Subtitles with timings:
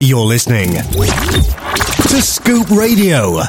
[0.00, 3.40] You're listening to Scoop Radio,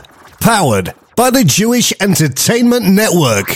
[0.42, 3.48] powered by the Jewish Entertainment Network.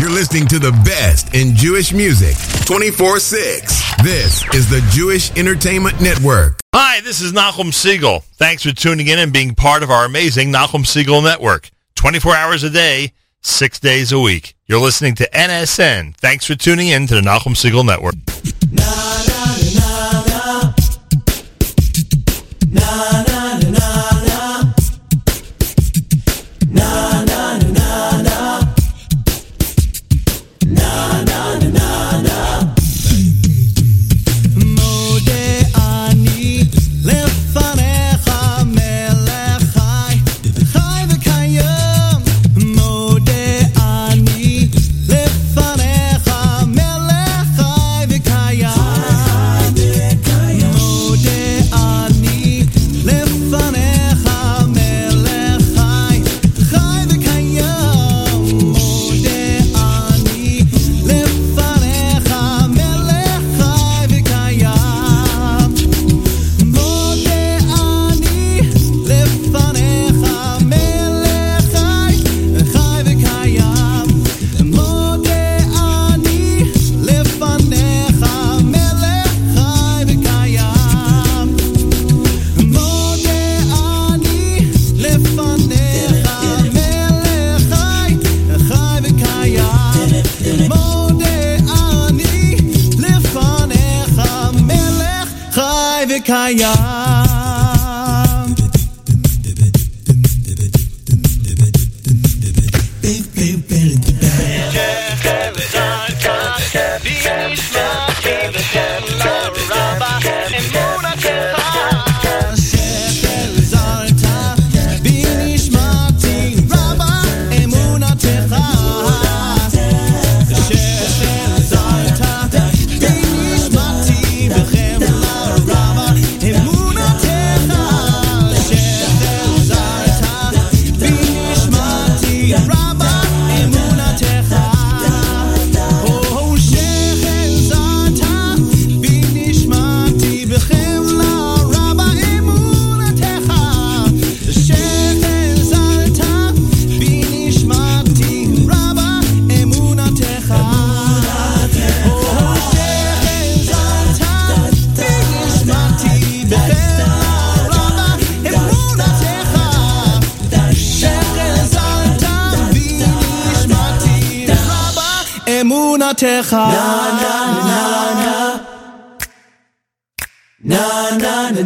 [0.00, 2.36] You're listening to the best in Jewish music
[2.66, 4.02] 24 6.
[4.04, 6.60] This is the Jewish Entertainment Network.
[6.72, 8.22] Hi, this is Nachum Segal.
[8.36, 11.70] Thanks for tuning in and being part of our amazing Nachum Segal Network.
[11.96, 14.54] 24 hours a day, six days a week.
[14.66, 16.14] You're listening to NSN.
[16.18, 18.14] Thanks for tuning in to the Nachum Segal Network.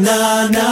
[0.04, 0.71] Hi,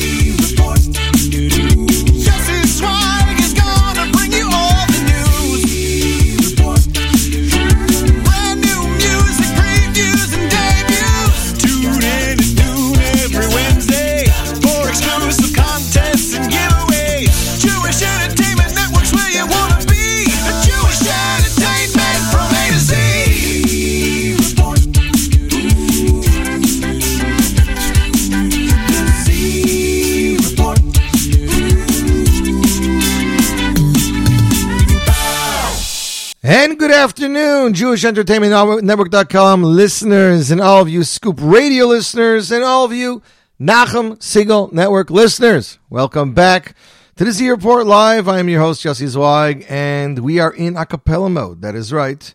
[36.43, 42.63] And good afternoon, Jewish Entertainment Network.com listeners, and all of you Scoop Radio listeners, and
[42.63, 43.21] all of you
[43.61, 46.73] Nachum Segal Network listeners, welcome back
[47.17, 48.27] to the Z Report Live.
[48.27, 51.61] I am your host, Jesse Zweig, and we are in a cappella mode.
[51.61, 52.33] That is right.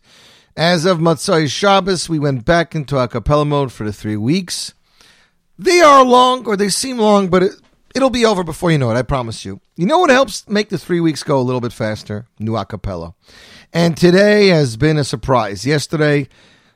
[0.56, 4.72] As of Matzai Shabbos, we went back into a cappella mode for the three weeks.
[5.58, 7.52] They are long, or they seem long, but it,
[7.92, 9.60] it'll be over before you know it, I promise you.
[9.74, 12.28] You know what helps make the three weeks go a little bit faster?
[12.38, 13.14] New acapella.
[13.76, 15.67] And today has been a surprise.
[15.67, 16.28] Yesterday,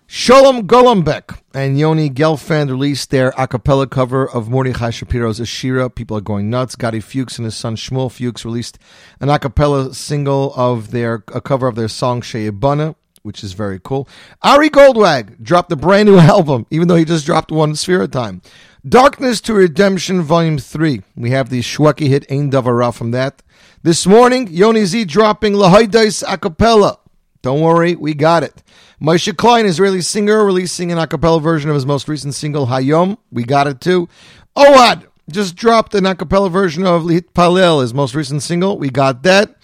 [0.06, 5.94] Sholem Golombek and Yoni Gelfand released their a cappella cover of Mordechai Shapiro's Ashira.
[5.94, 6.76] People are going nuts.
[6.76, 8.78] Gadi Fuchs and his son Shmuel Fuchs released
[9.18, 13.80] an a cappella single of their a cover of their song Sheyebana, which is very
[13.82, 14.06] cool.
[14.42, 18.42] Ari Goldwag dropped a brand new album, even though he just dropped one Sphere time.
[18.86, 21.00] Darkness to Redemption Volume 3.
[21.16, 23.42] We have the Shwekey hit Ein Davara from that.
[23.82, 26.98] This morning, Yoni Z dropping Lahaidais a cappella.
[27.40, 28.62] Don't worry, we got it.
[29.00, 33.16] Moshe Klein, Israeli singer, releasing an a cappella version of his most recent single, Hayom.
[33.32, 34.06] We got it too.
[34.54, 38.76] Ohad just dropped an a cappella version of Lit Palel, his most recent single.
[38.76, 39.56] We got that.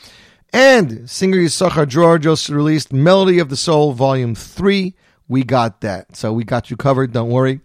[0.50, 4.94] And singer Yisachar Dror just released Melody of the Soul, Volume 3.
[5.28, 6.16] We got that.
[6.16, 7.60] So we got you covered, don't worry.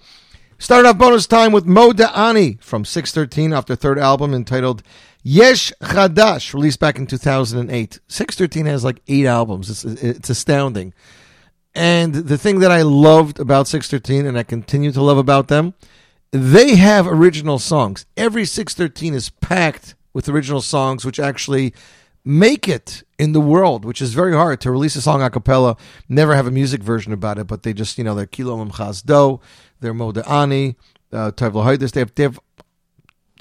[0.58, 4.84] Started off bonus time with Mo Ani from 613 off their third album entitled
[5.24, 8.00] Yesh Chadash, released back in 2008.
[8.08, 9.70] 613 has like eight albums.
[9.70, 10.94] It's, it's astounding.
[11.74, 15.74] And the thing that I loved about 613, and I continue to love about them,
[16.32, 18.06] they have original songs.
[18.18, 21.74] Every 613 is packed with original songs, which actually
[22.26, 25.78] make it in the world, which is very hard to release a song a cappella,
[26.08, 29.04] never have a music version about it, but they just, you know, they're Kilo Chaz
[29.06, 29.40] Do,
[29.80, 30.76] they're Moda'ani,
[31.12, 32.40] uh, they have, they have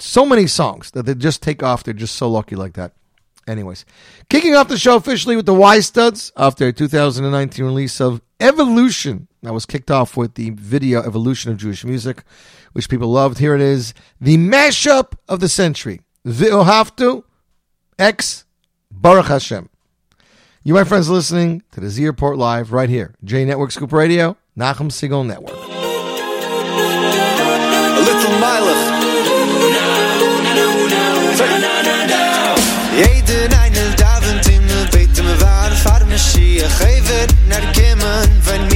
[0.01, 1.83] so many songs that they just take off.
[1.83, 2.93] They're just so lucky like that.
[3.47, 3.85] Anyways,
[4.29, 9.27] kicking off the show officially with the Y Studs after their 2019 release of Evolution.
[9.41, 12.23] That was kicked off with the video Evolution of Jewish Music,
[12.73, 13.39] which people loved.
[13.39, 16.01] Here it is, the mashup of the century.
[16.25, 17.23] V'ohavtu
[17.97, 18.45] X
[18.91, 19.69] Baruch Hashem.
[20.63, 24.37] You, my friends, listening to the Z Report Live right here, J Network Scoop Radio,
[24.55, 25.57] Nachum Segal Network.
[25.57, 25.67] A
[27.99, 28.90] little Milech.
[36.11, 36.61] War far me schie
[37.73, 38.70] geven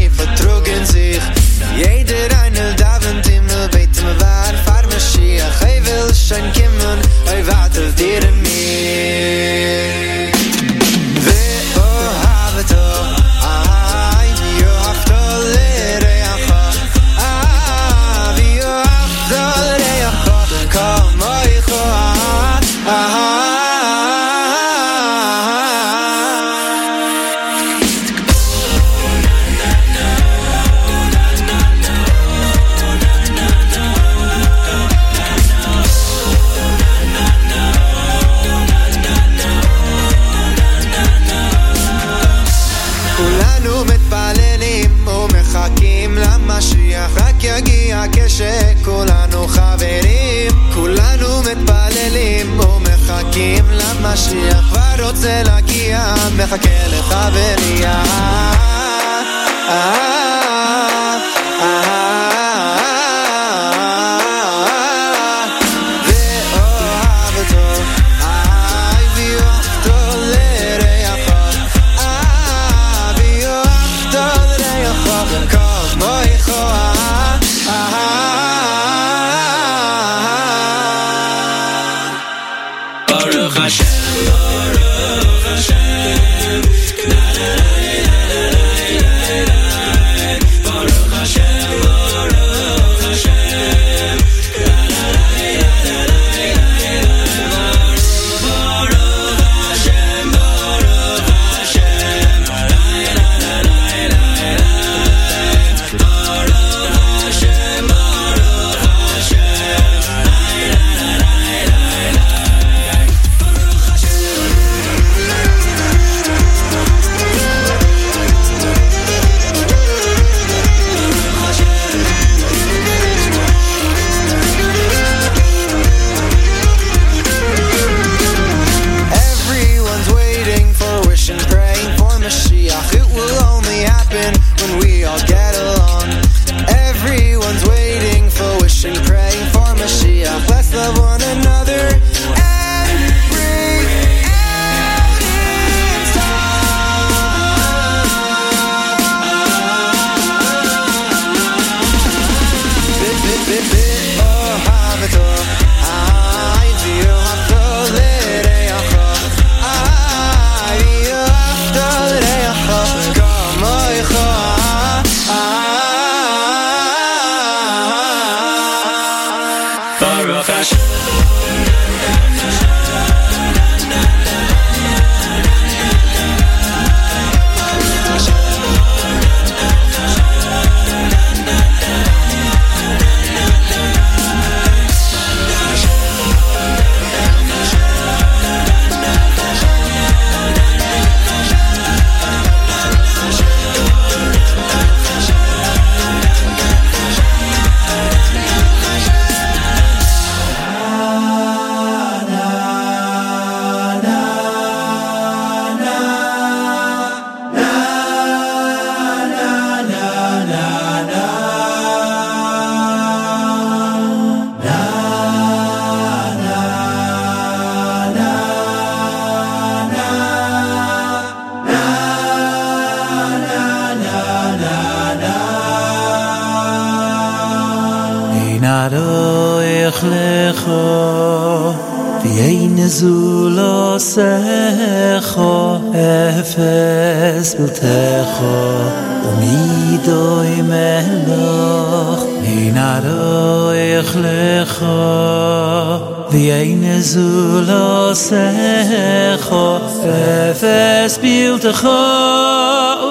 [246.29, 252.01] wie eine Zula secho, fefes bild echo,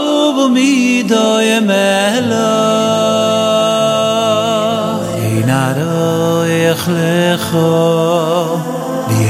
[0.04, 2.50] ubo mi doye mehla.
[5.16, 8.60] Ein aroich lecho,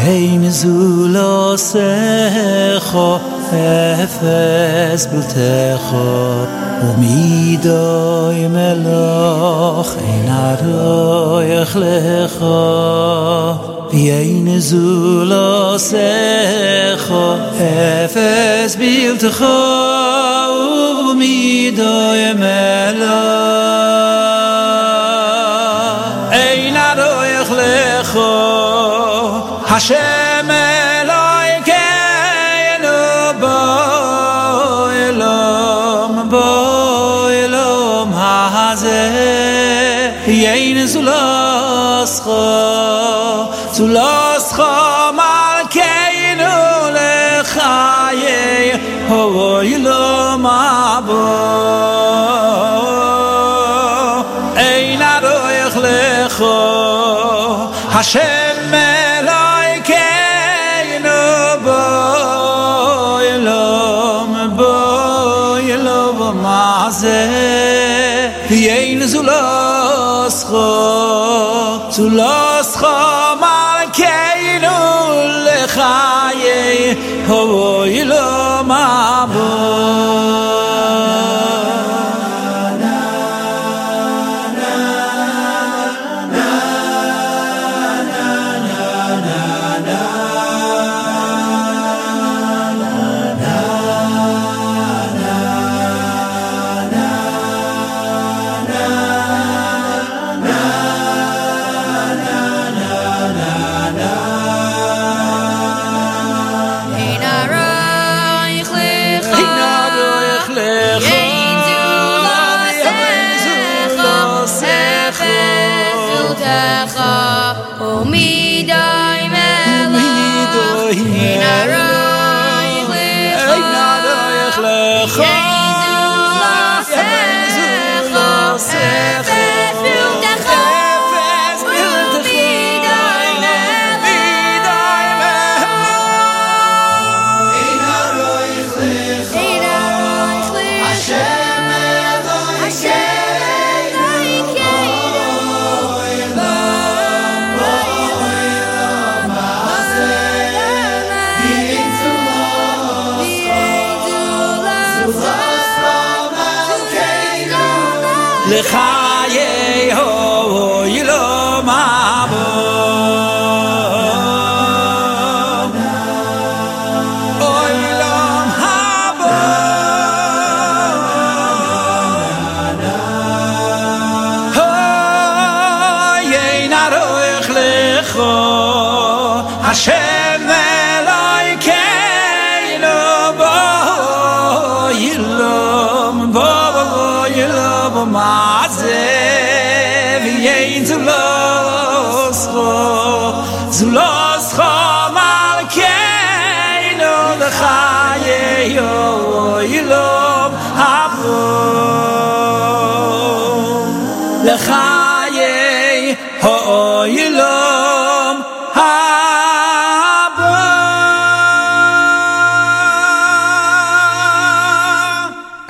[0.02, 3.20] hey zulo secho
[3.50, 5.54] efes fes bil te
[5.86, 6.10] kho
[6.86, 8.46] o mi do i
[14.46, 17.24] me zulo secho
[17.58, 19.30] efes fes bil te
[21.20, 21.70] mi
[29.74, 30.23] Hashem.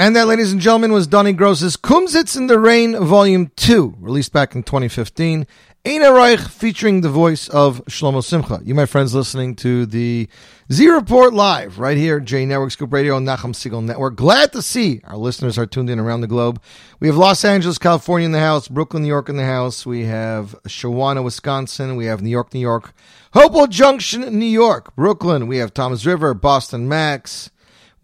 [0.05, 4.35] And that, ladies and gentlemen, was Donny Gross's Kumsitz in the Rain, Volume 2, released
[4.35, 5.47] back in 2015.
[5.87, 8.61] Eina Reich featuring the voice of Shlomo Simcha.
[8.63, 10.29] You, my friends, listening to the
[10.71, 14.17] Z Report Live right here, J Network Scoop Radio and Nachum Segal Network.
[14.17, 16.61] Glad to see our listeners are tuned in around the globe.
[17.01, 19.87] We have Los Angeles, California in the house, Brooklyn, New York in the house.
[19.87, 21.97] We have Shawano, Wisconsin.
[21.97, 22.93] We have New York, New York.
[23.33, 24.95] Hopewell Junction, New York.
[24.97, 25.47] Brooklyn.
[25.47, 27.51] We have Thomas River, Boston, Max.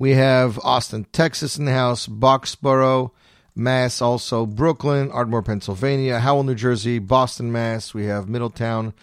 [0.00, 3.10] We have Austin, Texas in the house, Boxborough,
[3.54, 7.92] Mass, also Brooklyn, Ardmore, Pennsylvania, Howell, New Jersey, Boston, Mass.
[7.92, 8.94] We have Middletown,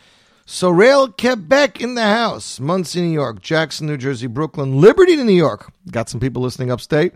[0.47, 5.71] Sorel, Quebec in the house, Monsey, New York, Jackson, New Jersey, Brooklyn, Liberty, New York.
[5.91, 7.13] Got some people listening upstate.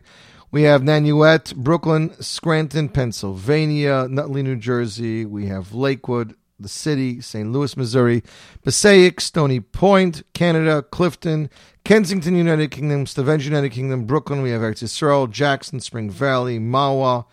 [0.52, 5.26] We have Nanuet, Brooklyn, Scranton, Pennsylvania, Nutley, New Jersey.
[5.26, 7.52] We have Lakewood, the city, St.
[7.52, 8.24] Louis, Missouri,
[8.64, 11.50] Passaic, Stony Point, Canada, Clifton,
[11.84, 14.42] Kensington, United Kingdom, Stavanger, United Kingdom, Brooklyn.
[14.42, 17.26] We have Eretz Jackson, Spring Valley, Mahwah,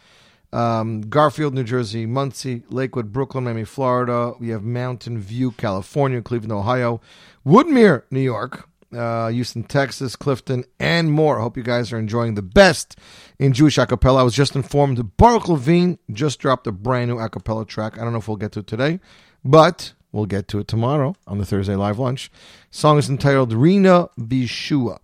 [0.52, 4.32] um, Garfield, New Jersey, Monsey, Lakewood, Brooklyn, Miami, Florida.
[4.38, 7.00] We have Mountain View, California, Cleveland, Ohio,
[7.46, 11.38] Woodmere, New York, uh, Houston, Texas, Clifton, and more.
[11.38, 12.98] I hope you guys are enjoying the best
[13.38, 14.20] in Jewish acapella.
[14.20, 17.98] I was just informed Baruch Levine just dropped a brand new acapella track.
[17.98, 19.00] I don't know if we'll get to it today,
[19.44, 22.30] but we'll get to it tomorrow on the Thursday Live Lunch.
[22.70, 24.98] Song is entitled Rina Bishua.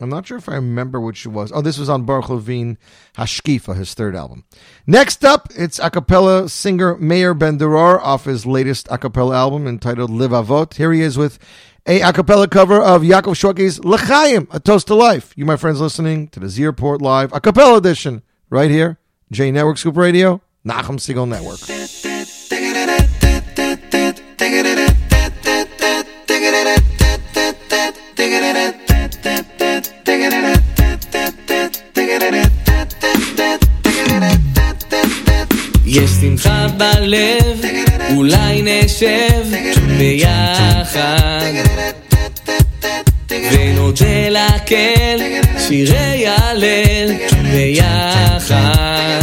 [0.00, 1.52] I'm not sure if I remember which it was.
[1.52, 2.76] Oh, this was on Baruch Levine
[3.14, 4.44] Hashkifa, his third album.
[4.86, 10.10] Next up, it's a cappella singer Meir Ben off his latest a cappella album entitled
[10.10, 10.74] Live Avot.
[10.74, 11.38] Here he is with
[11.86, 15.32] a a cappella cover of Yaakov Shwekey's L'chaim, A Toast to Life.
[15.36, 18.98] You, my friends, listening to the Z Report Live a cappella edition right here,
[19.30, 22.11] J Network Scoop Radio, Nachum Segal Network.
[35.94, 37.60] יש שמחה בלב,
[38.16, 39.42] אולי נשב
[39.98, 41.52] ביחד.
[43.30, 45.18] ונודה להקל
[45.58, 47.12] שירי הלל
[47.52, 49.22] ביחד.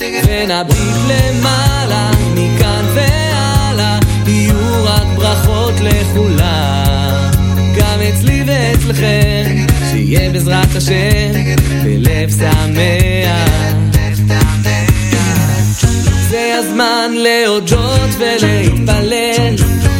[0.00, 7.30] ונביט למעלה מכאן והלאה יהיו רק ברכות לכולם.
[7.76, 11.32] גם אצלי ואצלכם שיהיה בעזרת השם
[11.84, 13.76] בלב שמח
[16.28, 19.54] זה הזמן להודות ולהתפלל,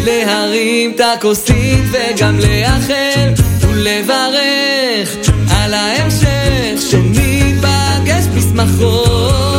[0.04, 5.16] להרים את הכוסית וגם לאחל ולברך
[5.50, 9.55] על ההמשך שניפגש בשמחות.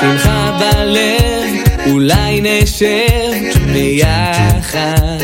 [0.00, 5.18] שמחה בלב, אולי נשב ביחד,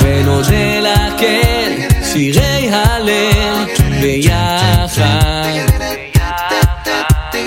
[0.00, 1.72] ונודה לקל
[2.04, 3.64] שירי הלל
[4.00, 5.48] ביחד,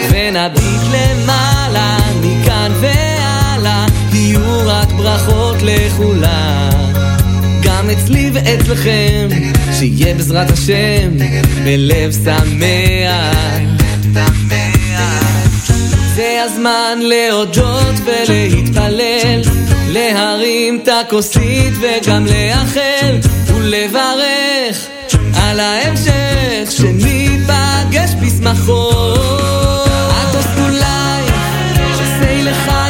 [0.10, 6.94] ונביט למעלה מכאן והלאה, יהיו רק ברכות לכולם.
[7.64, 9.28] גם אצלי ואצלכם,
[9.80, 11.10] שיהיה בעזרת השם,
[11.64, 13.87] בלב שמח.
[16.48, 19.42] הזמן להודות ולהתפלל,
[19.88, 24.88] להרים את הכוסית וגם לאחל ולברך
[25.36, 29.90] על ההמשך שניפגש בשמחות.
[30.12, 31.24] הטוסט אולי
[31.76, 32.87] שעושה לחיים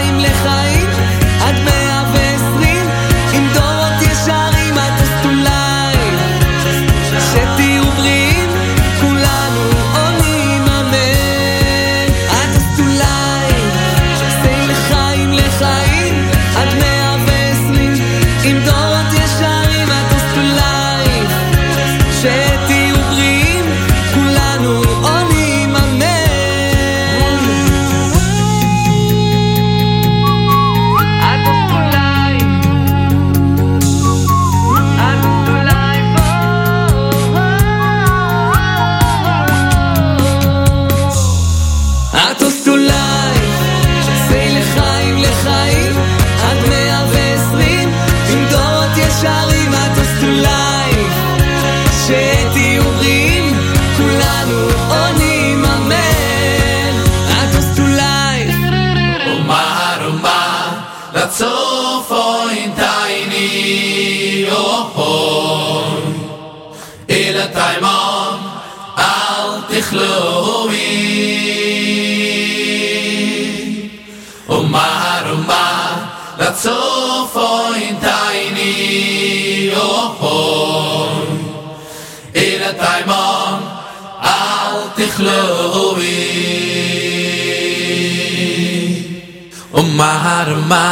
[90.00, 90.88] marma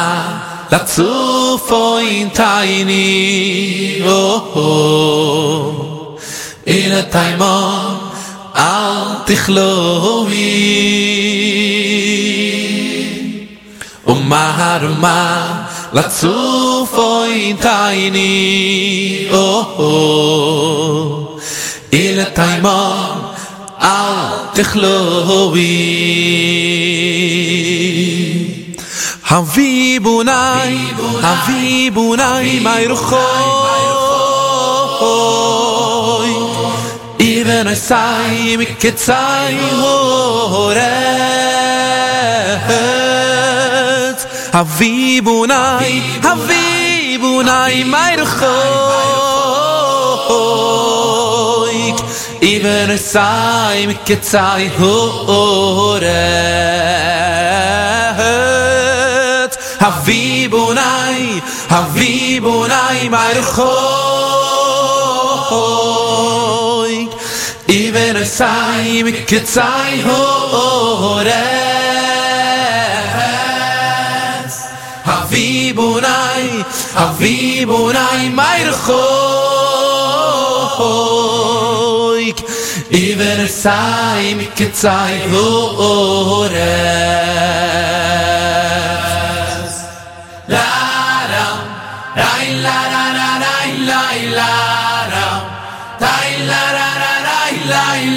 [0.71, 1.11] la zu
[1.67, 6.17] foin tiny oh oh.
[6.65, 8.11] In a time on
[8.55, 10.53] al tikhlovi
[14.05, 14.81] o oh, mar
[15.97, 16.35] la zu
[16.95, 18.33] foin tiny
[19.31, 21.39] oh oh.
[21.91, 23.17] In a time on
[23.79, 25.73] al tikhlovi
[29.25, 30.77] Havi bunai,
[31.25, 33.23] havi bunai, mai ruchoi.
[37.17, 39.57] Even I say, mi ketzai
[40.53, 40.85] horet.
[44.53, 48.45] Havi bunai, havi bunai, mai ruchoi.
[52.41, 56.05] Even I say, mi ketzai horet.
[59.85, 63.75] Havibunai, Havibunai, havi bunai, mai rechoi.
[67.67, 71.33] Iben esai, mikitzai horez.
[75.09, 76.47] Havi bunai,
[76.97, 79.05] havi bunai, mai rechoi.
[82.89, 85.17] Iben esai, mikitzai
[85.77, 87.25] horez.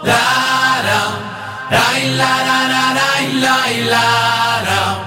[0.09, 0.25] La
[0.87, 1.13] ram
[1.75, 3.57] rai la ra ra rai la
[3.91, 4.05] la
[4.67, 4.97] ram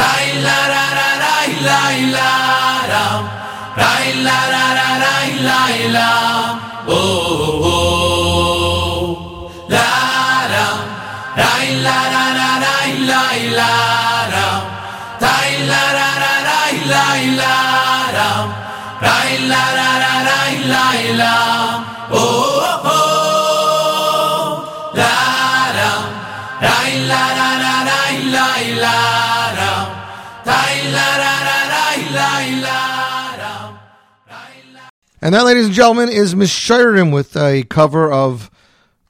[0.00, 1.80] rai la ra ra rai la
[2.14, 2.30] la
[2.92, 3.22] ram
[3.82, 5.62] rai la ra ra rai la
[5.96, 6.10] la
[6.86, 7.72] oh oh.
[7.72, 9.04] oh.
[9.74, 9.90] La
[10.52, 10.78] ram
[11.42, 13.22] rai la ra ra rai la
[13.58, 13.72] la
[14.34, 14.62] ram
[15.24, 16.05] rai la ra
[35.22, 38.48] and that, ladies and gentlemen, is Miss Shireen with a cover of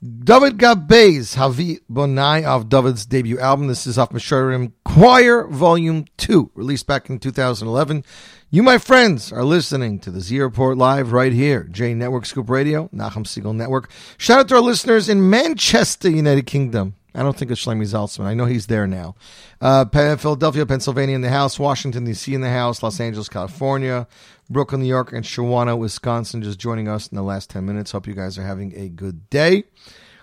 [0.05, 3.67] David Gabbay's Havi Bonai of David's debut album.
[3.67, 8.05] This is off Sheridan Choir Volume 2, released back in 2011.
[8.51, 12.51] You, my friends, are listening to the Z Report Live right here, J Network Scoop
[12.51, 13.91] Radio, Nachum Segal Network.
[14.19, 16.95] Shout out to our listeners in Manchester, United Kingdom.
[17.15, 18.27] I don't think it's Shlomi Zaltzman.
[18.27, 19.15] I know he's there now.
[19.63, 21.59] Uh, Philadelphia, Pennsylvania in the house.
[21.59, 22.35] Washington, D.C.
[22.35, 22.83] in the house.
[22.83, 24.07] Los Angeles, California.
[24.49, 25.13] Brooklyn, New York.
[25.13, 27.93] And Shawano, Wisconsin just joining us in the last 10 minutes.
[27.93, 29.65] Hope you guys are having a good day.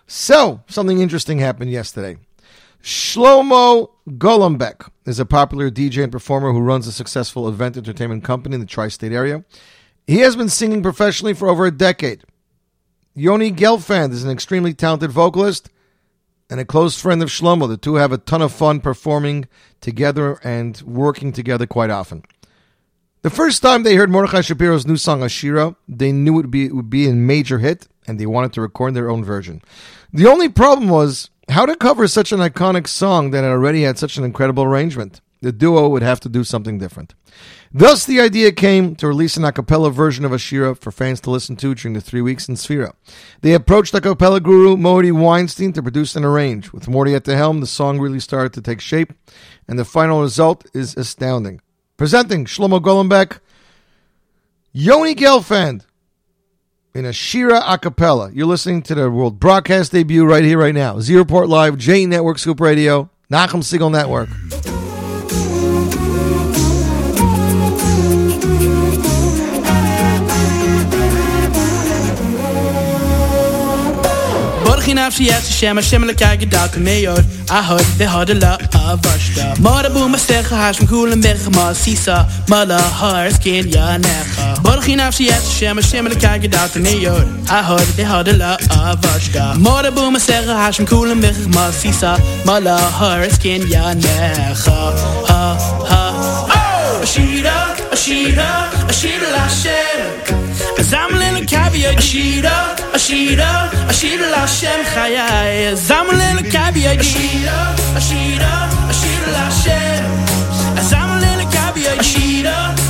[0.08, 2.18] So, something interesting happened yesterday.
[2.84, 8.56] Shlomo Golombek is a popular DJ and performer who runs a successful event entertainment company
[8.56, 9.46] in the tri state area.
[10.06, 12.26] He has been singing professionally for over a decade.
[13.16, 15.70] Yoni Gelfand is an extremely talented vocalist
[16.50, 17.70] and a close friend of Shlomo.
[17.70, 19.48] The two have a ton of fun performing
[19.80, 22.24] together and working together quite often.
[23.24, 26.66] The first time they heard Mordechai Shapiro's new song Ashira, they knew it would be,
[26.66, 29.62] it would be a major hit and they wanted to record their own version.
[30.12, 34.18] The only problem was how to cover such an iconic song that already had such
[34.18, 35.22] an incredible arrangement.
[35.42, 37.16] The duo would have to do something different.
[37.74, 41.32] Thus, the idea came to release an a cappella version of Ashira for fans to
[41.32, 42.92] listen to during the three weeks in Sphera.
[43.40, 46.74] They approached a cappella guru Morty Weinstein to produce and arrange.
[46.74, 49.14] With Morty at the helm, the song really started to take shape,
[49.66, 51.62] and the final result is astounding.
[52.04, 53.40] Presenting Shlomo Golombek,
[54.74, 55.86] Yoni Gelfand
[56.94, 58.30] in Ashira a cappella.
[58.34, 61.00] You're listening to the world broadcast debut right here, right now.
[61.00, 64.73] Z Report Live, J Network Scoop Radio, Nachum Segal Network.
[74.84, 77.24] geen Afziatische shammen, shammen kijken daar nee hoor.
[77.46, 79.54] Ahoi, we hadden la avashta.
[79.60, 84.62] Maraboe, maar zeggen, haars van koelen weg, maar sisa, mala, haars, kin, ja, nega.
[84.62, 87.26] Borgen geen Afziatische shammen, shammen kijken daar nee hoor.
[87.46, 89.54] Ahoi, we hadden la avashta.
[89.54, 94.92] Maraboe, maar zeggen, haars van koelen weg, maar sisa, mala, haars, kin, ja, nega.
[95.26, 96.10] Ha, ha.
[96.48, 97.02] Oh!
[97.02, 100.43] Ashira, Ashira, Ashira, Ashira, Ashira.
[100.84, 101.18] Cause I'm a
[102.94, 105.70] a cheetah, a cheetah la shem chayai.
[105.70, 106.12] Cause I'm a
[107.96, 108.02] a
[109.00, 110.04] cheetah, la shem.
[110.76, 111.50] Cause I'm a little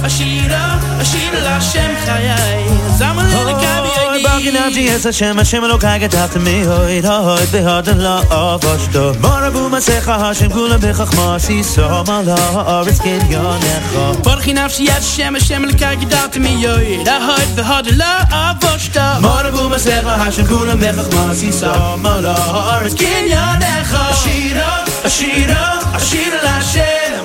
[0.02, 2.66] a cheetah, la shem chayai.
[2.90, 9.50] Cause I'm های باقی نبجی ازشم השם אלוקיי כתבת מהויד הויד בהוד לא אבושתו מורה
[9.50, 16.38] בו מסך השם כולה בחכמה שיסום על הארץ כדיונך ברכי נפשי השם השם אלוקיי כתבת
[16.38, 23.98] מהויד הויד בהוד לא אבושתו מורה בו מסך השם כולה בחכמה שיסום על הארץ כדיונך
[24.00, 27.24] השירה השירה השירה להשם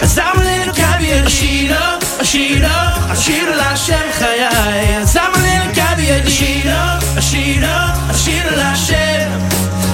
[0.00, 5.47] עזם אלוקיי השירה השירה השירה להשם חיי עזם אלוקיי
[6.08, 9.30] الكابية نشيلة أشيلة أشيل العشاء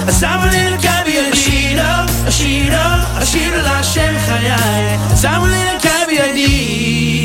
[0.09, 7.24] أستعمل الكابية نشيلة أشيلة أشيل العشاء خيالي أستعمل الكابية دي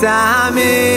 [0.00, 0.93] beis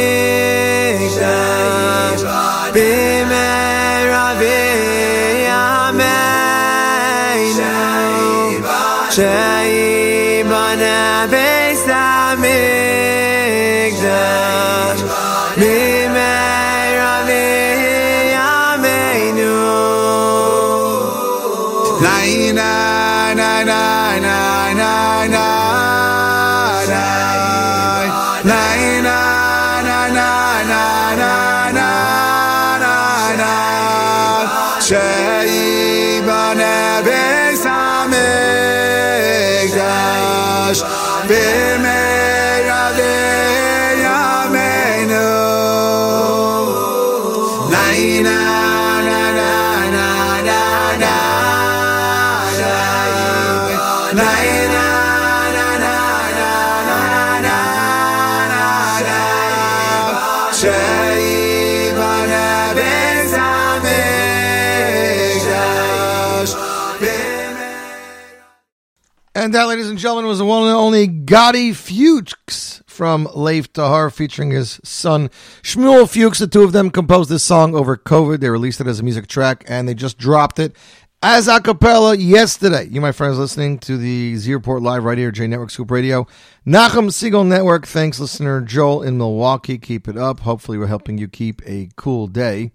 [69.48, 74.14] And that, ladies and gentlemen, was the one and only Gotti Fuchs from Lev Tahor
[74.14, 75.30] featuring his son
[75.62, 76.40] Shmuel Fuchs.
[76.40, 78.42] The two of them composed this song over COVID.
[78.42, 80.76] They released it as a music track and they just dropped it
[81.24, 82.90] as a cappella yesterday.
[82.92, 86.28] You, my friends, listening to the Z Report Live right here, J Network Scoop Radio.
[86.68, 87.88] Nachum Segal Network.
[87.88, 89.78] Thanks, listener Joel in Milwaukee.
[89.78, 90.42] Keep it up.
[90.42, 92.74] Hopefully, we're helping you keep a cool day.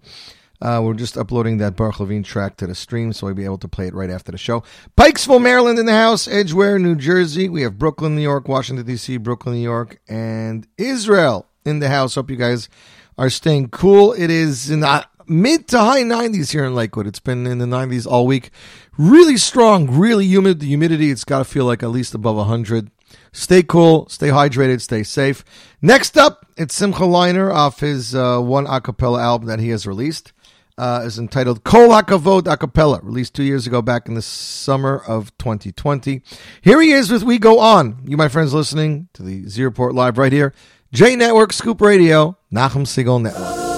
[0.63, 3.57] Uh, we're just uploading that Baruch Levine track to the stream, so we'll be able
[3.57, 4.63] to play it right after the show.
[4.95, 7.49] Pikesville, Maryland in the house, Edgewater, New Jersey.
[7.49, 12.15] We have Brooklyn, New York, Washington, D.C., Brooklyn, New York, and Israel in the house.
[12.15, 12.69] Hope you guys
[13.17, 14.13] are staying cool.
[14.13, 17.07] It is in the mid to high 90s here in Lakewood.
[17.07, 18.49] It's been in the 90s all week.
[18.97, 20.61] Really strong, really humid.
[20.61, 22.89] The humidity, it's got to feel like at least above 100.
[23.33, 25.43] Stay cool, stay hydrated, stay safe.
[25.81, 30.31] Next up, it's Simcha Leiner off his uh, one acapella album that he has released.
[30.75, 35.37] Uh, is entitled Kol Hakavod Acapella, released two years ago back in the summer of
[35.37, 36.23] 2020.
[36.63, 38.01] Here he is with We Go On.
[38.05, 40.51] You, my friends, listening to the Z Report Live right here.
[40.91, 43.72] J Network, Scoop Radio, Nachum Segal Network.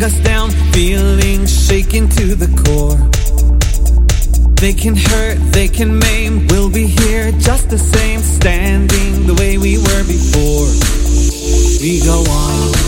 [0.00, 2.96] Bring us down, feelings shaken to the core.
[4.56, 9.58] They can hurt, they can maim, we'll be here just the same, standing the way
[9.58, 10.68] we were before.
[11.82, 12.79] We go on,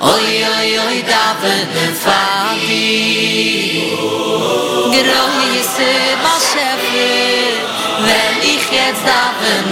[0.00, 3.82] Oi, oi, oi, da wird der Fadi.
[4.92, 7.02] Grohe ist im Aschefe
[8.06, 9.66] Wenn ich jetzt da bin.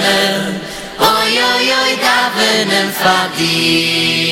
[0.99, 4.27] Oi, oi, oi, da wird der Fadi.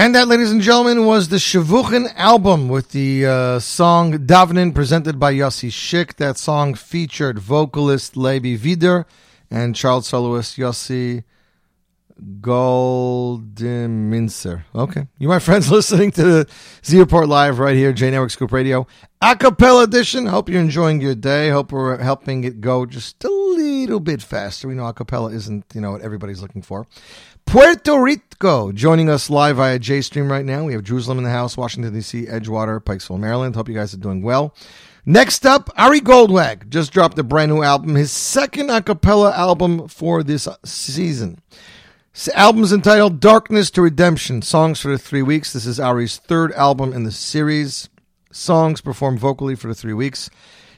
[0.00, 5.20] And that, ladies and gentlemen, was the Shavuchin album with the uh, song Davnin presented
[5.20, 6.16] by Yossi Schick.
[6.16, 9.04] That song featured vocalist Levi Vider
[9.50, 11.24] and child soloist Yossi
[12.40, 14.62] Goldeminster.
[14.74, 15.06] Okay.
[15.18, 16.48] You, my friends, listening to the
[16.82, 18.86] Z Report Live right here, J Network Scoop Radio.
[19.22, 20.24] Acapella edition.
[20.24, 21.50] Hope you're enjoying your day.
[21.50, 23.28] Hope we're helping it go just a
[23.80, 24.68] little bit faster.
[24.68, 26.86] We know acapella isn't, you know, what everybody's looking for.
[27.46, 30.64] Puerto Rico joining us live via J Stream right now.
[30.64, 33.56] We have Jerusalem in the house, Washington, D.C., Edgewater, Pikesville, Maryland.
[33.56, 34.54] Hope you guys are doing well.
[35.04, 39.88] Next up, Ari Goldwag just dropped a brand new album, his second a cappella album
[39.88, 41.40] for this season.
[42.12, 45.52] This album's entitled Darkness to Redemption Songs for the Three Weeks.
[45.52, 47.88] This is Ari's third album in the series.
[48.30, 50.28] Songs performed vocally for the three weeks.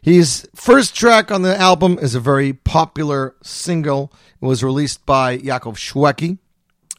[0.02, 4.12] His first track on the album is a very popular single.
[4.40, 6.38] It was released by Yaakov Shwekey,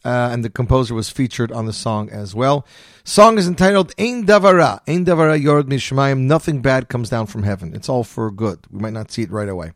[0.06, 2.66] uh, and the composer was featured on the song as well.
[3.04, 6.20] Song is entitled Ein Davara, Ein Davara Yord Mishmayim.
[6.20, 7.74] Nothing bad comes down from heaven.
[7.74, 8.60] It's all for good.
[8.70, 9.72] We might not see it right away.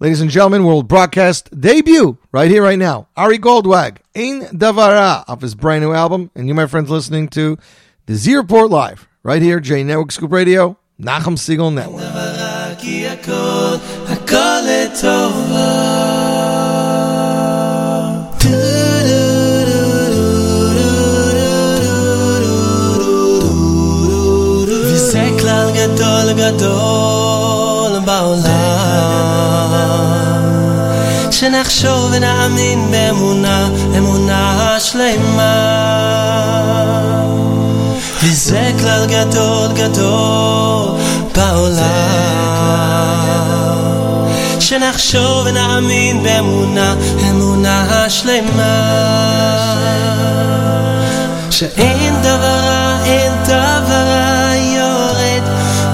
[0.00, 3.08] Ladies and gentlemen, world broadcast debut right here, right now.
[3.14, 6.30] Ari Goldwag, Ein Davara, off his brand new album.
[6.34, 7.58] And you, my friends, listening to
[8.06, 12.43] the Z Report Live right here, J Network Scoop Radio, Nachum Segal Network.
[14.94, 15.94] לטובה.
[24.70, 28.54] וזה כלל גדול גדול בעולם.
[31.30, 33.68] שנחשוב ונאמין באמונה,
[33.98, 35.54] אמונה שלמה
[38.22, 40.88] וזה כלל גדול גדול
[41.36, 42.34] בעולם
[44.64, 46.94] שנחשוב ונאמין באמונה,
[47.30, 48.94] אמונה שלמה
[51.50, 55.42] שאין דבר רע, אין דבר רע יורד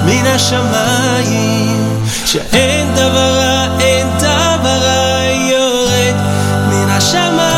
[0.05, 2.03] מן השמיים.
[2.25, 6.15] שאין דבר רע, אין דבר רע יורד
[6.69, 7.51] מן השמיים.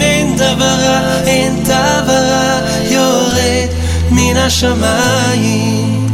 [0.00, 3.68] אין דבר רע, אין דבר רע יורד
[4.10, 6.11] מן השמיים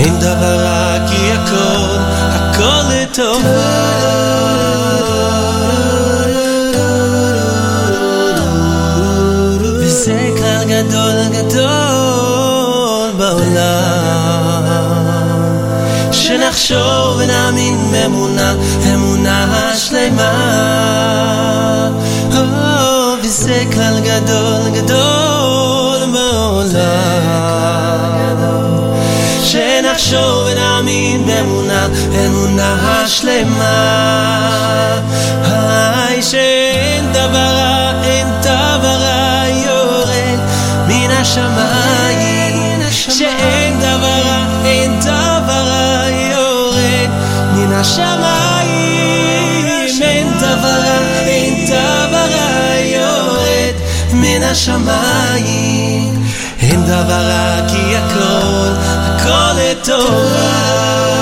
[0.00, 1.96] אין דבר רע כי הכל,
[2.32, 4.00] הכל לטובה
[9.80, 14.64] וזה כלל גדול גדול בעולם.
[16.12, 18.54] שנחשוב ונאמין באמונה,
[18.94, 20.32] אמונה שלמה
[23.24, 27.79] וזה כלל גדול גדול בעולם
[30.00, 31.86] שנחשוב ונאמין באמונה,
[32.26, 35.00] אמונה שלמה.
[35.44, 40.38] היי שאין דבר רע, אין דבר רע יורד
[40.88, 42.80] מן השמיים.
[42.90, 47.10] שאין דבר רע, אין דבר רע יורד
[47.54, 48.80] מן השמיים.
[50.02, 53.74] אין דבר רע, אין דבר רע יורד
[54.12, 56.19] מן השמיים.
[56.60, 61.19] אין דבר רע כי הכל, הכל לטובה.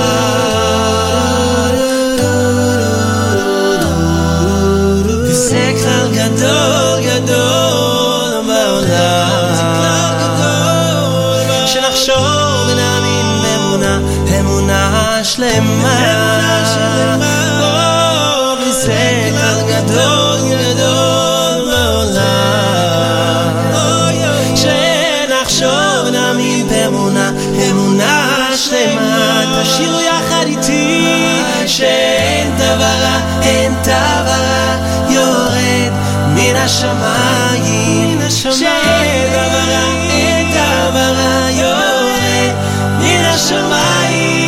[36.69, 39.71] השמיים, שאין דבר
[40.11, 41.14] אין דבר
[41.51, 42.55] יורד
[42.99, 44.45] מן השמיים,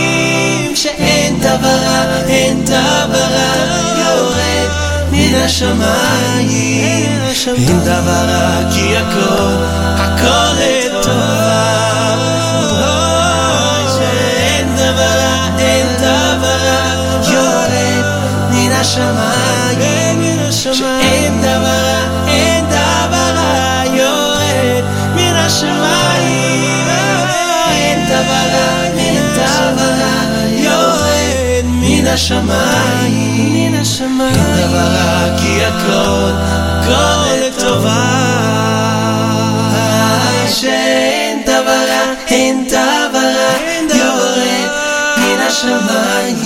[0.77, 3.37] שאין דבר אין דבר
[3.99, 4.69] יורד
[5.13, 7.09] מן השמיים,
[7.57, 8.27] אין דבר
[8.75, 9.55] כי הכל,
[9.97, 11.71] הכל לטובה.
[18.81, 21.90] השמיים, שאין דבר
[32.11, 32.51] יורד
[33.53, 38.01] מן השמיים, אין דבר רע, כי הכל, הכל לטובה.
[40.49, 43.53] שאין דבר רע, אין דבר רע,
[43.95, 44.71] יורד
[45.17, 46.37] מן השמיים,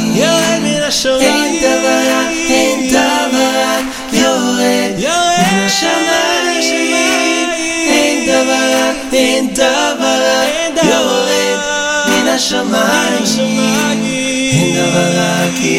[1.20, 3.78] אין דבר רע, אין דבר רע,
[4.12, 7.48] יורד מן השמיים,
[7.88, 10.44] אין דבר רע, אין דבר רע,
[10.82, 11.58] יורד
[12.06, 13.73] מן השמיים,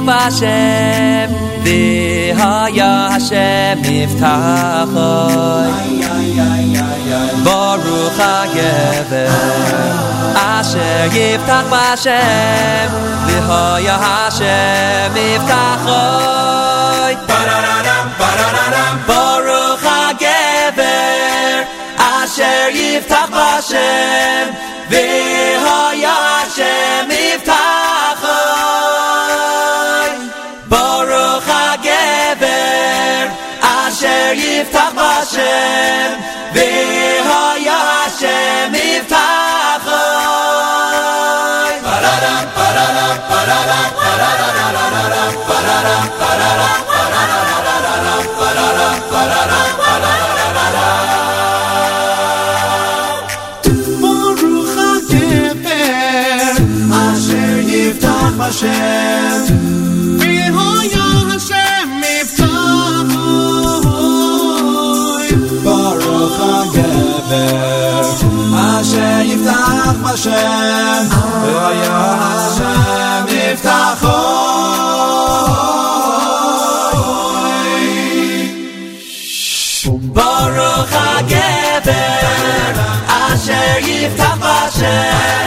[0.01, 1.29] Yiftach b'Hashem,
[1.65, 5.69] v'haya Hashem niftachoy.
[7.45, 9.29] Baruch ha'gever,
[10.35, 12.89] asher yiftach b'Hashem,
[13.27, 17.13] v'haya Hashem niftachoy.
[19.07, 21.67] Baruch ha'gever,
[21.99, 24.47] asher yiftach b'Hashem,
[24.91, 27.10] v'haya Hashem
[68.82, 71.06] אשר יפתח בשם
[71.44, 74.29] והיה השם מבטחוי
[80.81, 82.73] ברוך הגבר
[83.07, 85.40] אשר יפתח בשם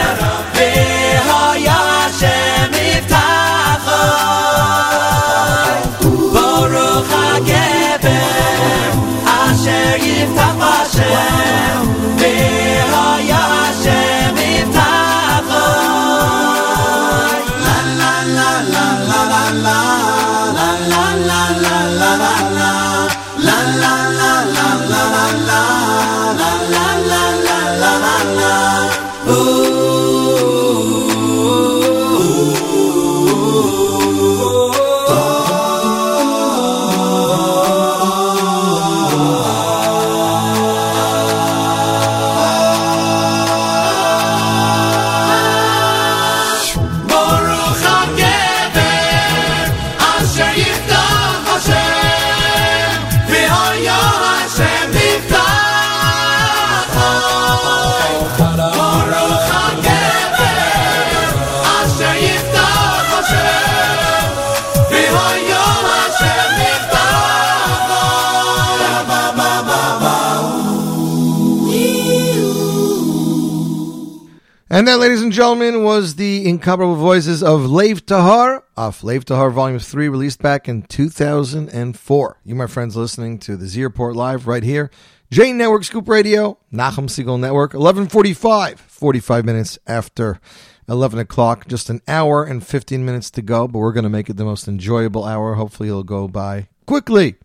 [74.74, 79.52] And that, ladies and gentlemen, was the incomparable voices of Lev Tahor off Lev Tahor
[79.52, 82.40] Volume 3, released back in 2004.
[82.44, 84.90] You, my friends, listening to the Z Report Live right here,
[85.30, 90.40] J Network Scoop Radio, Nachum Segal Network, 1145, 45 minutes after
[90.88, 91.68] 11 o'clock.
[91.68, 94.44] Just an hour and 15 minutes to go, but we're going to make it the
[94.44, 95.54] most enjoyable hour.
[95.54, 97.36] Hopefully it'll go by quickly.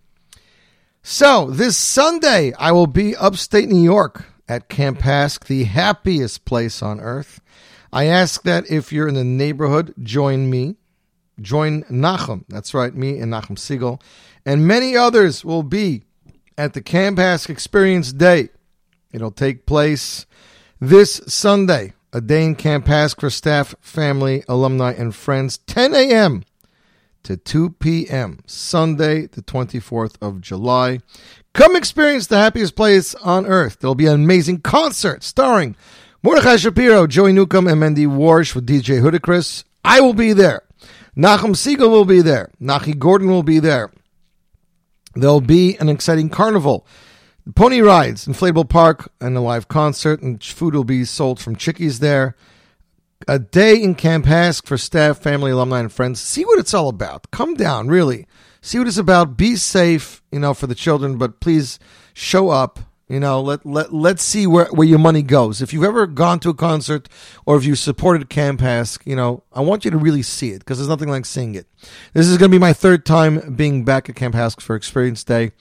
[1.03, 6.81] So, this Sunday, I will be upstate New York at Camp HASC, the happiest place
[6.81, 7.39] on earth.
[7.93, 10.75] I ask that if you're in the neighborhood, join me.
[11.39, 12.43] Join Nachum.
[12.49, 14.01] That's right, me and Nachum Segal.
[14.45, 16.03] And many others will be
[16.57, 18.49] at the Camp HASC Experience Day.
[19.13, 20.25] It'll take place
[20.79, 26.43] this Sunday, a day in Camp HASC for staff, family, alumni, and friends, 10 a.m.
[27.23, 30.99] to 2 p.m., Sunday, the 24th of July.
[31.53, 33.79] Come experience the happiest place on earth.
[33.79, 35.75] There'll be an amazing concert starring
[36.21, 39.63] Mordechai Shapiro, Joey Newcomb, and Mandy Warsh with DJ Hudakris.
[39.83, 40.63] I will be there.
[41.17, 42.51] Nachum Segal will be there.
[42.61, 43.91] Nachi Gordon will be there.
[45.15, 46.85] There'll be an exciting carnival,
[47.55, 51.99] pony rides, inflatable park, and a live concert, and food will be sold from Chickies
[51.99, 52.35] there.
[53.27, 56.21] A day in Camp HASC for staff, family, alumni, and friends.
[56.21, 57.31] See what it's all about.
[57.31, 58.27] Come down, really.
[58.61, 59.37] See what it's about.
[59.37, 61.79] Be safe, you know, for the children, but please
[62.13, 62.79] show up.
[63.07, 65.63] You know, let let let's see where, where your money goes.
[65.63, 67.09] If you've ever gone to a concert
[67.43, 70.59] or if you supported Camp HASC, you know, I want you to really see it
[70.59, 71.65] because there's nothing like seeing it.
[72.13, 75.23] This is going to be my third time being back at Camp HASC for Experience
[75.23, 75.53] Day.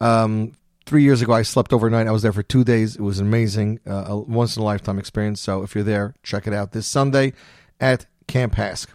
[0.00, 0.54] Um,
[0.84, 2.08] three years ago, I slept overnight.
[2.08, 2.96] I was there for two days.
[2.96, 5.40] It was amazing, uh, a once in a lifetime experience.
[5.40, 7.34] So if you're there, check it out this Sunday
[7.80, 8.88] at Camp HASC.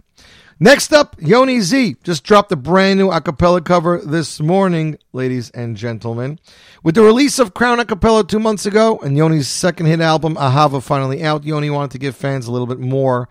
[0.63, 5.75] Next up, Yoni Z just dropped a brand new acapella cover this morning, ladies and
[5.75, 6.37] gentlemen.
[6.83, 10.79] With the release of Crown Acapella two months ago and Yoni's second hit album, Ahava,
[10.79, 13.27] finally out, Yoni wanted to give fans a little bit more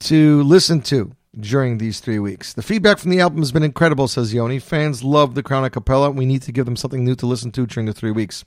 [0.00, 2.52] to listen to during these three weeks.
[2.52, 4.58] The feedback from the album has been incredible, says Yoni.
[4.58, 6.14] Fans love the Crown Acapella.
[6.14, 8.44] We need to give them something new to listen to during the three weeks.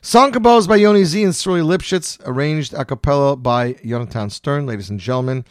[0.00, 4.90] Song composed by Yoni Z and Sruly Lipschitz, arranged a cappella by Jonathan Stern, ladies
[4.90, 5.44] and gentlemen.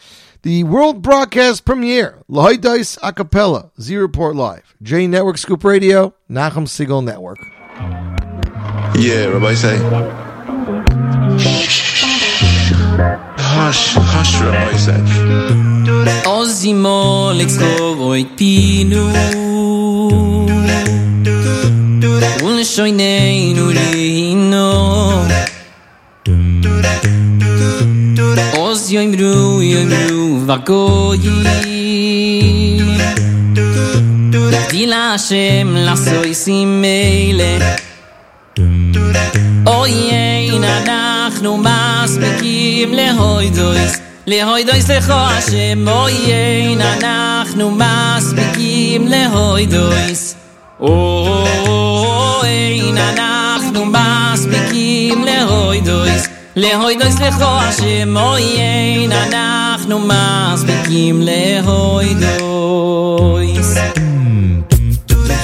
[0.43, 6.65] The world broadcast premiere, Lahoidais a cappella, Z Report Live, J Network Scoop Radio, Nachum
[6.65, 7.37] Segal Network.
[8.97, 9.77] Yeah, Rabbi say.
[13.55, 15.05] hush, hush for a said.
[16.25, 19.03] Ozimo, let's go, void pinu.
[22.47, 24.67] Un shoine nurino.
[28.65, 31.37] Oz yoimru, yoimru, vagoyi.
[34.71, 37.51] Di la Hashem, la soy simele.
[39.65, 41.10] Oye, inadam.
[41.31, 50.35] אנחנו מספיקים להוידויס להוידויס לך השם אויין אנחנו מספיקים להוידויס.
[50.79, 51.77] אויין
[52.97, 62.41] אנחנו מספיקים להוידויס להוידויס לך השם אויין אנחנו מספיקים להוידויס.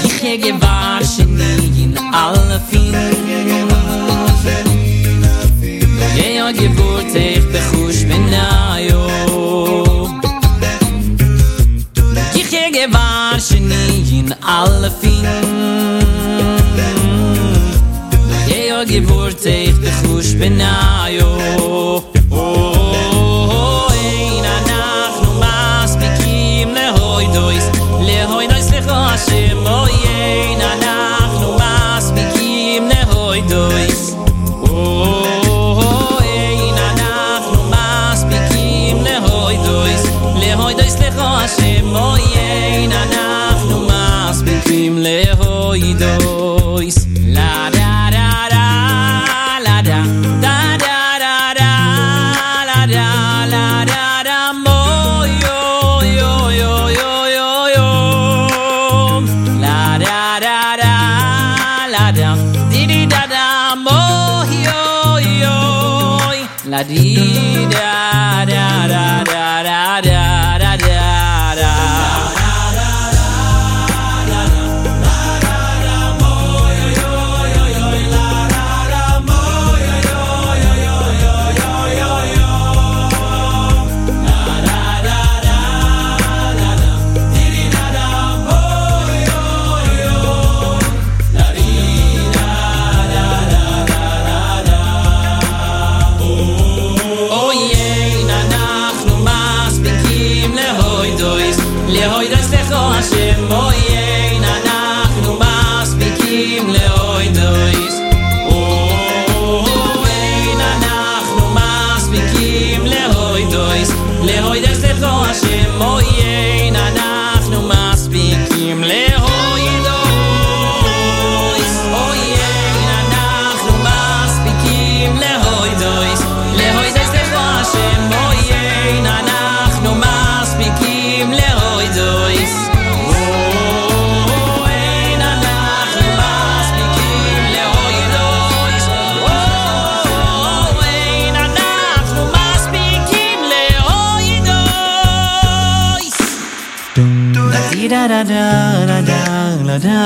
[0.06, 1.58] יחיה גבר שני
[2.18, 3.77] alle fin Ja,
[6.54, 10.10] geburt ich bechusch bin na jo
[12.36, 12.88] Ich hege
[14.20, 15.26] in alle fin
[18.86, 20.58] geburt ich bechusch bin
[66.84, 67.47] melody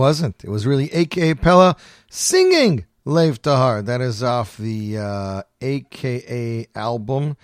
[0.00, 0.42] wasn't.
[0.42, 1.76] It was really AKA Pella
[2.10, 3.84] singing Lev Tahor.
[3.84, 7.36] That is off the uh, AKA album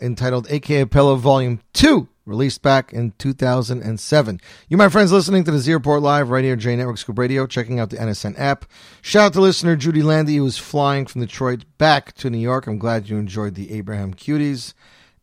[0.00, 4.40] entitled AKA Pella Volume 2, released back in 2007.
[4.68, 7.46] You, my friends, listening to the Z Report Live right here, J Network Scoop Radio,
[7.46, 8.64] checking out the NSN app.
[9.00, 12.66] Shout out to listener Judy Landy, who was flying from Detroit back to New York.
[12.66, 14.74] I'm glad you enjoyed the Abraham Cuties.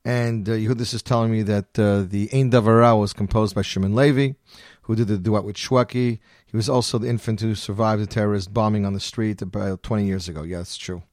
[0.06, 3.94] And uh, Yehudis is telling me that uh, the Ein Davara was composed by Shimon
[3.94, 4.36] Levy,
[4.84, 6.20] who did the duet with Shwekey.
[6.50, 10.06] He was also the infant who survived the terrorist bombing on the street about 20
[10.06, 10.44] years ago.
[10.44, 11.04] Yeah, that's true.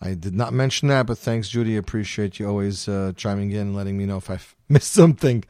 [0.00, 1.76] I did not mention that, but thanks, Judy.
[1.76, 5.44] I appreciate you always uh, chiming in and letting me know if I've missed something.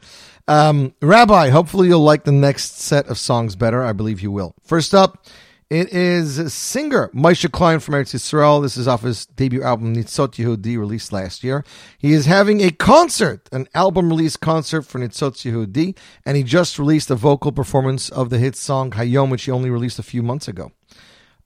[0.47, 3.83] Um, Rabbi, hopefully you'll like the next set of songs better.
[3.83, 4.55] I believe you will.
[4.63, 5.25] First up,
[5.69, 8.61] it is singer Moshe Klein from Eretz Yisrael.
[8.61, 11.63] This is off his debut album Nitzot Yehudi, released last year.
[11.97, 16.77] He is having a concert, an album release concert for Nitzot Yehudi, and he just
[16.77, 20.21] released a vocal performance of the hit song Hayom, which he only released a few
[20.21, 20.71] months ago.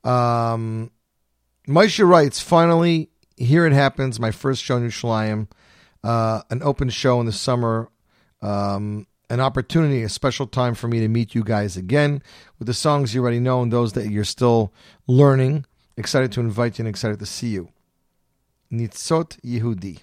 [0.04, 0.92] Um,
[1.68, 5.48] Moshe writes, finally, here it happens, my first show in Yerushalayim,
[6.04, 7.90] uh, an open show in the summer,
[8.42, 12.22] um, an opportunity, a special time for me to meet you guys again
[12.58, 14.74] with the songs you already know and those that you're still
[15.08, 15.66] learning.
[15.98, 17.70] Excited to invite you and excited to see you.
[18.72, 20.00] Nitzot Yehudi.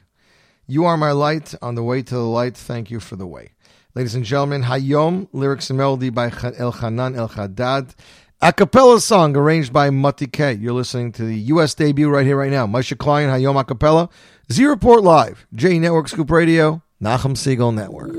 [0.67, 2.57] You are my light on the way to the light.
[2.57, 3.53] Thank you for the way.
[3.95, 7.95] Ladies and gentlemen, Hayom, lyrics and melody by Elchanan El Haddad.
[8.43, 10.53] A cappella song arranged by Mati K.
[10.53, 11.73] You're listening to the U.S.
[11.73, 12.67] debut right here, right now.
[12.67, 14.11] Moshe Klein, Hayom A Cappella.
[14.53, 18.13] Z Report Live, J Network Scoop Radio, Nachum Segal Network.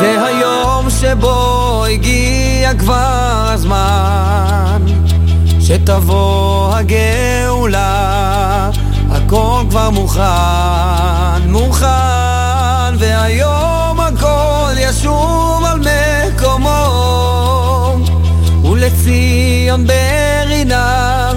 [0.00, 4.82] זה היום שבו הגיע כבר הזמן
[5.60, 8.70] שתבוא הגאולה.
[9.10, 10.22] הכל כבר מוכן,
[11.48, 16.82] מוכן והיום הכל ישוב על מקומו.
[18.64, 21.32] ולציון ברינה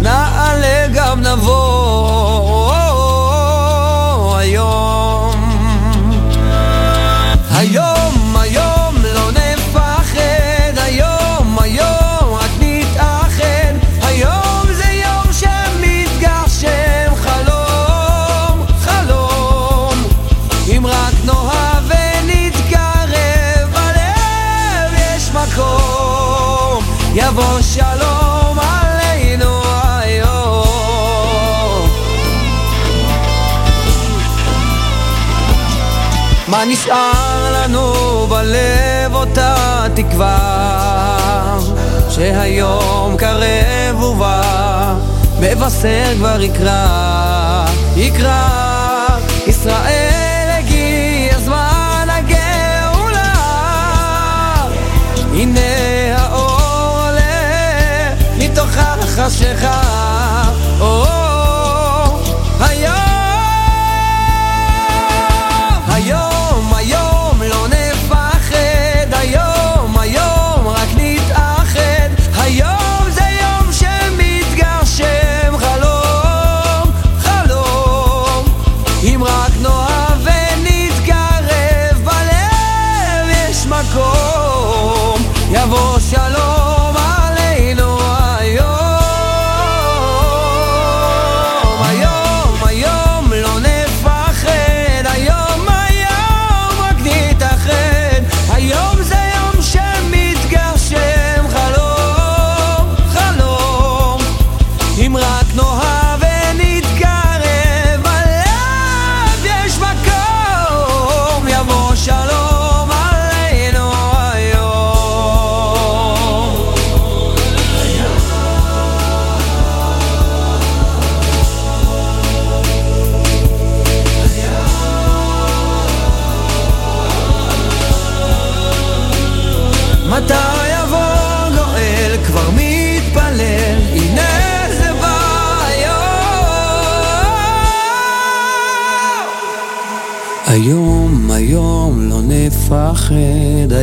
[0.00, 1.75] נעלה גם נבוא.
[45.66, 47.64] חסר כבר יקרא,
[47.96, 50.05] יקרא, ישראל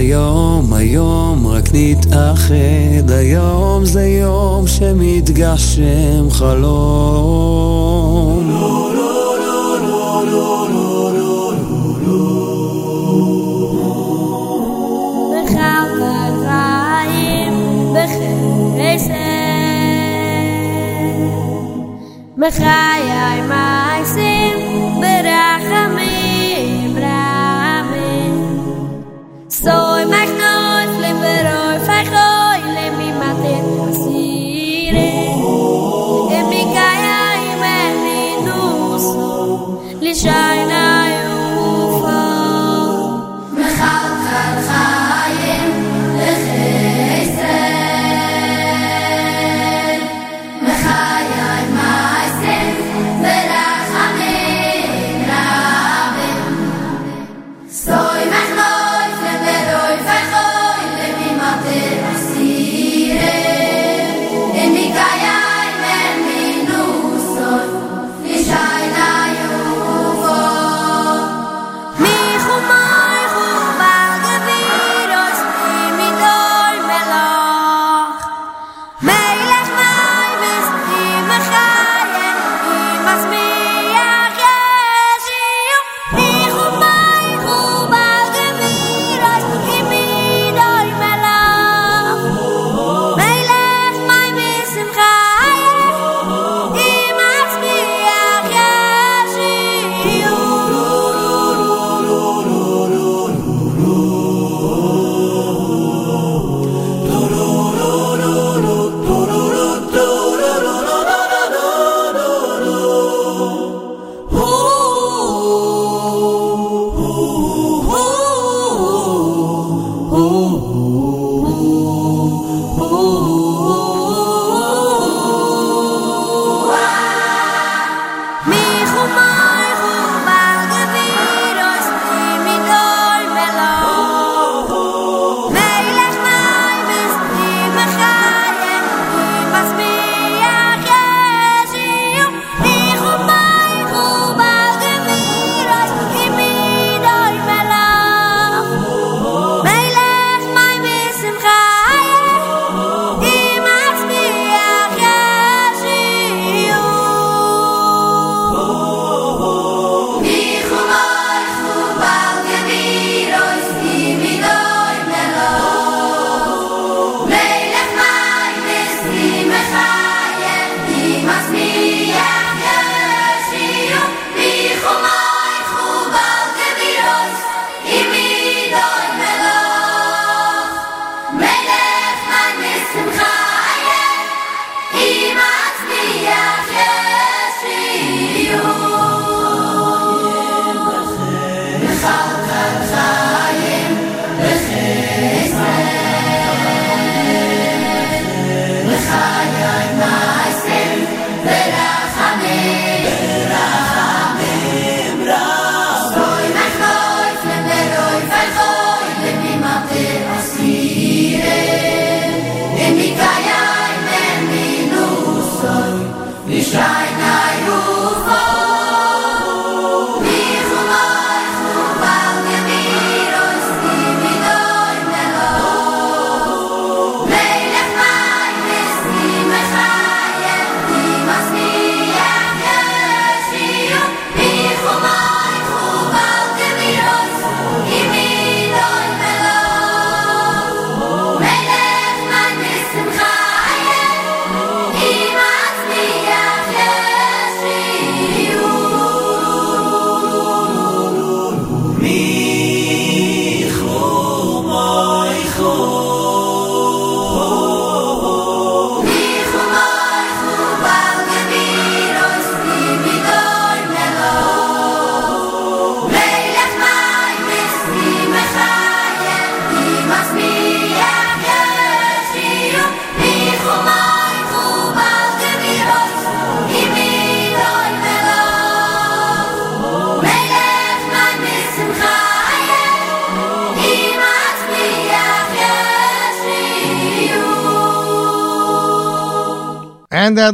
[0.04, 7.54] היום, היום רק נתאחד, היום זה יום שמתגשם חלום.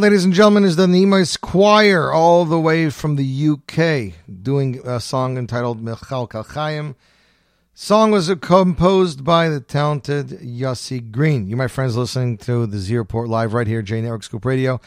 [0.09, 4.99] Ladies and gentlemen, is the Nemais Choir, all the way from the UK, doing a
[4.99, 6.95] song entitled Michal Kalchayim.
[7.75, 11.45] Song was composed by the talented Yossi Green.
[11.45, 14.81] You, my friends, listening to the Z Report live right here, J Network Scoop Radio.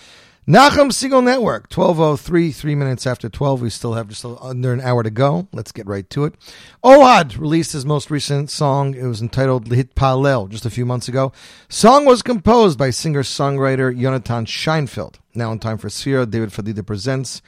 [0.49, 3.63] Nachum Segal Network, 1203, three minutes after 12.
[3.63, 5.47] We still have just under an hour to go.
[5.53, 6.35] Let's get right to it.
[6.83, 8.97] Ohad released his most recent song.
[8.97, 11.31] It was entitled Lihit Palel just a few months ago.
[11.69, 15.21] Song was composed by singer-songwriter Yonatan Scheinfeld.
[15.33, 17.41] Now in time for Sphira, David Fadida presents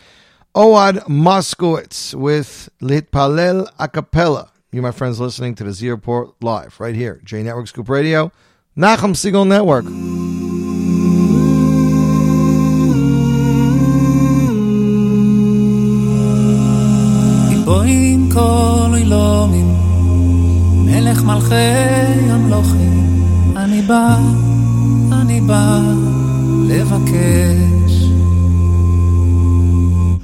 [0.54, 4.52] Ohad Moskowitz with Lihit Palel a cappella.
[4.70, 8.30] You, my friends, listening to the Z Report live right here, J Network Scoop Radio,
[8.76, 9.84] Nachum Segal Network.
[17.64, 19.76] גיבורים כל אילומים,
[20.84, 21.54] מלך מלכי
[22.30, 23.22] המלוכים,
[23.56, 24.18] אני בא,
[25.12, 25.80] אני בא
[26.68, 28.04] לבקש.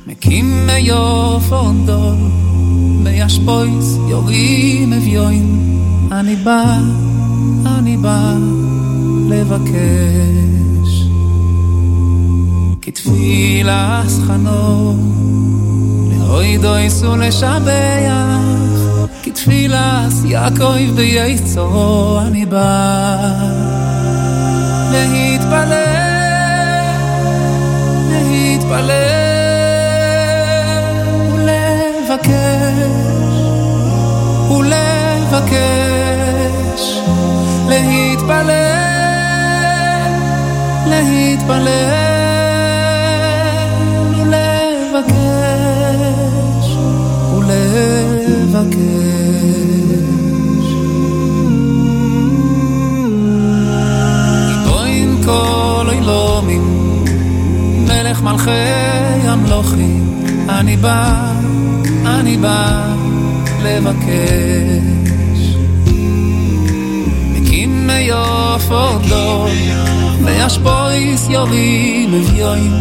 [0.07, 2.17] מקים מיוף אונדול,
[3.03, 5.79] בישפויס יורים אביוין,
[6.13, 6.79] אני בא,
[7.67, 8.35] אני בא
[9.29, 11.05] לבקש.
[12.83, 14.97] כתפילה סחנור
[16.31, 17.71] אוי דויסו לשבח,
[19.23, 23.17] כתפילס יעקב בייצו אני בא.
[24.93, 25.71] להתפלל,
[28.13, 28.91] להתפלל
[31.33, 32.31] ולבקש,
[34.51, 35.63] ולבקש,
[37.69, 38.51] להתפלל,
[40.87, 42.10] להתפלל
[48.61, 49.41] ולבקש.
[54.49, 56.65] גיבוין כל אילומים,
[57.89, 58.51] מלך מלכי
[59.25, 61.33] המלוכים, אני בא,
[62.07, 62.95] אני בא
[63.63, 65.57] לבקש.
[67.33, 69.47] מקים מיוף אודו,
[70.25, 72.73] וישפויס יורים אביוין,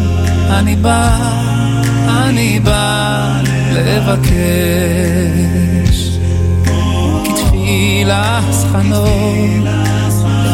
[0.50, 1.18] אני בא,
[2.08, 5.10] אני בא לבקש.
[7.26, 9.08] כתפילה סחנור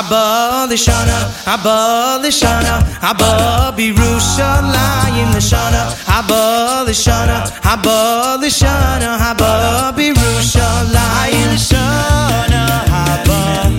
[0.04, 13.73] Abba Lishana, Abba Lishana, Abba Birushalayim Lishana, Abba Lishana, Abba Lishana, Abba Birushalayim Lishana, Abba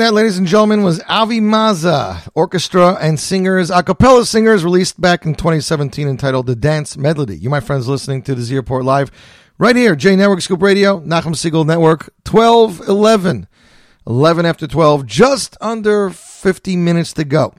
[0.00, 5.26] That, ladies and gentlemen, was Avi Maza, orchestra and singers, a cappella singers, released back
[5.26, 9.10] in 2017, entitled "The Dance Medley." You, my friends, listening to the Z Report live
[9.58, 13.46] right here, J Network Scoop Radio, Nachum Segal Network, 12 11.
[14.06, 17.52] 11 after 12, just under 50 minutes to go.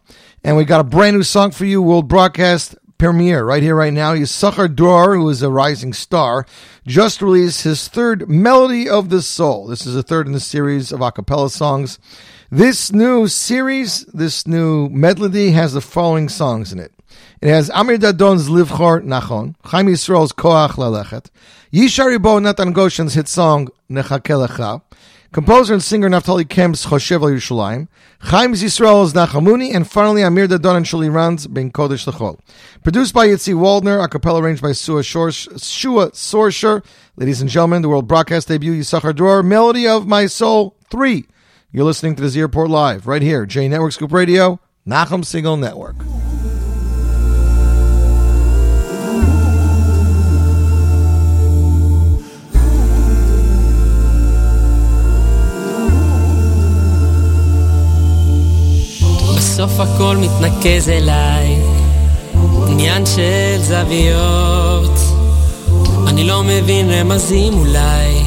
[0.44, 3.94] And we got a brand new song for you, world broadcast premiere right here, right
[3.94, 4.14] now.
[4.14, 6.46] Yisachar Dror, who is a rising star,
[6.86, 9.66] just released his third Melody of the Soul.
[9.66, 11.98] This is the third in the series of a cappella songs.
[12.52, 16.94] This new series, this new medley has the following songs in it.
[17.42, 21.32] It has Amir Dadon's Livchor Nachon, Chaim Yisrael's Koach Lalechet,
[21.74, 24.84] Yishai Ribo Natan Goshen's hit song Nechake Lecha,
[25.34, 27.88] Composer and singer Naftali Kemp's Choshev al Yerushalayim.
[28.20, 29.74] Chaim Yisrael's Nachamuni.
[29.74, 32.38] And finally, Amir Dadon and Shuli Rand's Ben Kodesh Lechol.
[32.84, 35.00] Produced by Yitzi Waldner, a cappella arranged by Shua
[36.12, 36.84] Sorsher.
[37.16, 41.26] Ladies and gentlemen, the world broadcast debut, Yisachar Dror, Melody of My Soul 3.
[41.72, 45.58] You're listening to the Z Report Live, right here, J Network Scoop Radio, Nachum Segal
[45.58, 45.96] Network.
[59.62, 61.62] בסוף הכל מתנקז אליי,
[62.68, 65.00] עניין של זוויות.
[66.08, 68.24] אני לא מבין רמזים אולי,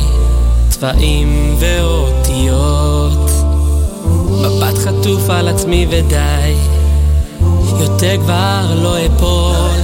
[0.69, 3.31] צבעים ואותיות.
[4.31, 6.55] מבט חטוף על עצמי ודי,
[7.81, 9.81] יותר כבר לא אפול.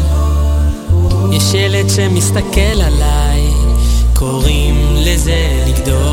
[1.33, 3.51] יש שלט שמסתכל עליי,
[4.15, 6.10] קוראים לזה לגדול.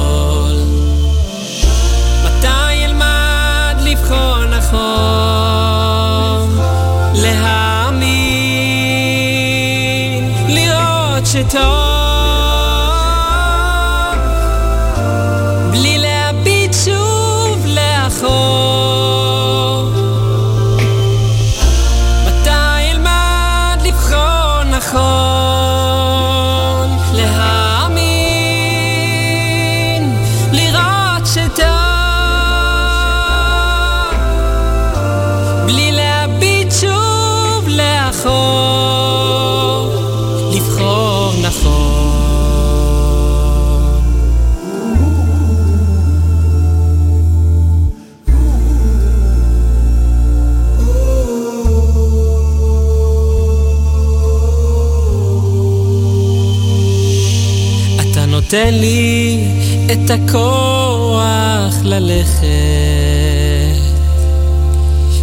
[58.50, 59.44] תן לי
[59.92, 62.48] את הכוח ללכת.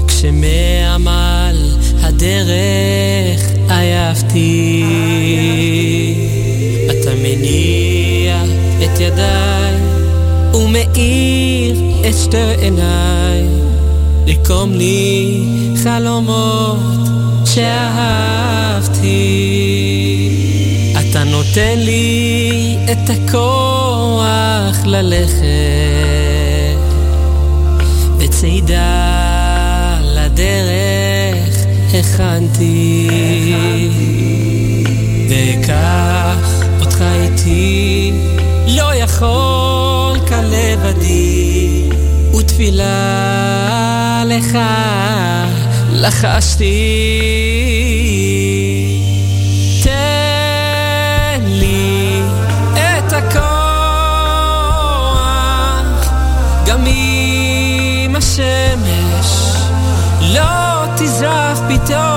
[0.09, 1.71] כשמעמל
[2.01, 4.85] הדרך עייפתי
[6.91, 8.43] אתה מניע
[8.85, 9.75] את ידיי
[10.55, 11.77] ומאיר
[12.09, 13.43] את שתי עיניי.
[14.27, 15.45] לקום לי
[15.83, 16.79] חלומות
[17.45, 18.95] שאהבתי
[21.15, 25.45] אתה נותן לי את הכוח ללכת
[28.19, 33.09] בצידה לדרך הכנתי.
[35.31, 38.13] ואקח אותך איתי
[38.67, 41.89] לא יכול כאן לבדי
[42.39, 42.95] ותפילה
[44.27, 44.59] לך
[45.93, 47.05] לחשתי
[61.87, 62.14] door.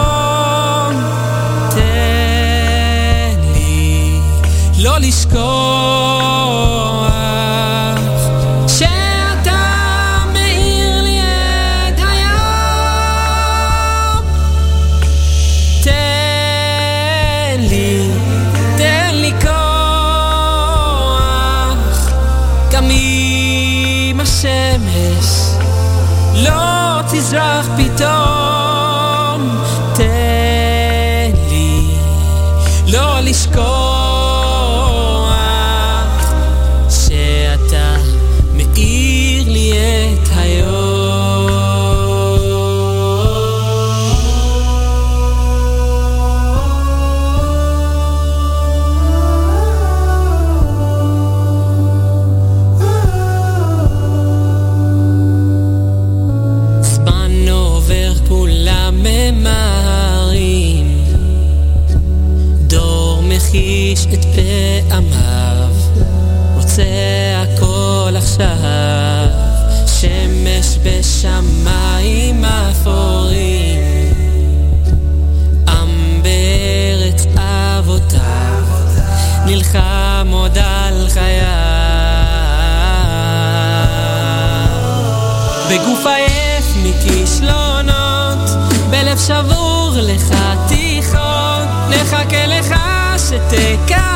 [93.50, 94.07] Take care.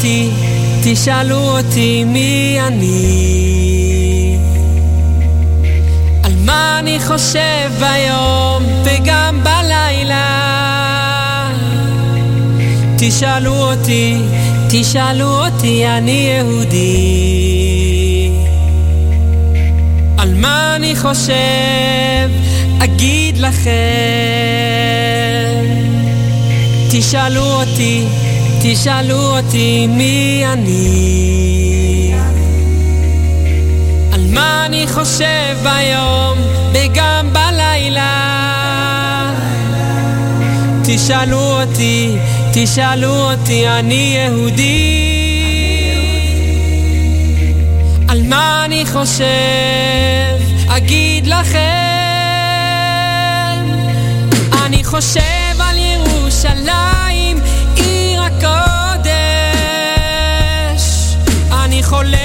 [0.00, 0.30] אותי,
[0.82, 4.36] תשאלו אותי מי אני.
[6.22, 10.26] על מה אני חושב ביום וגם בלילה.
[12.98, 14.16] תשאלו אותי,
[14.70, 17.10] תשאלו אותי, אני יהודי.
[20.18, 22.30] על מה אני חושב,
[22.84, 23.70] אגיד לכם.
[26.90, 28.04] תשאלו אותי,
[28.62, 32.12] תשאלו אותי מי אני.
[34.12, 36.38] על מה אני חושב ביום
[36.72, 38.30] וגם בלילה.
[40.84, 42.16] תשאלו אותי,
[42.52, 45.00] תשאלו אותי, אני יהודי.
[48.08, 49.24] על מה אני חושב,
[50.68, 51.60] אגיד לכם.
[54.64, 55.39] אני חושב
[61.98, 62.19] lejos.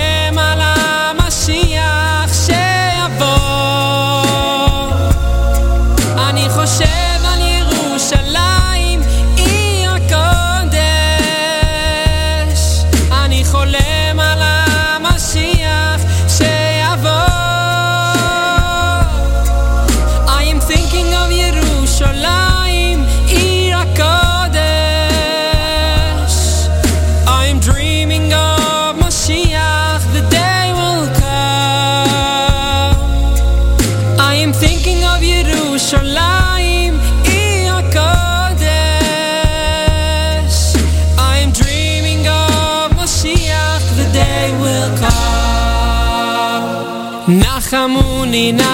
[48.36, 48.65] only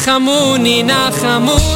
[0.00, 1.69] נחמוני, נחמוני,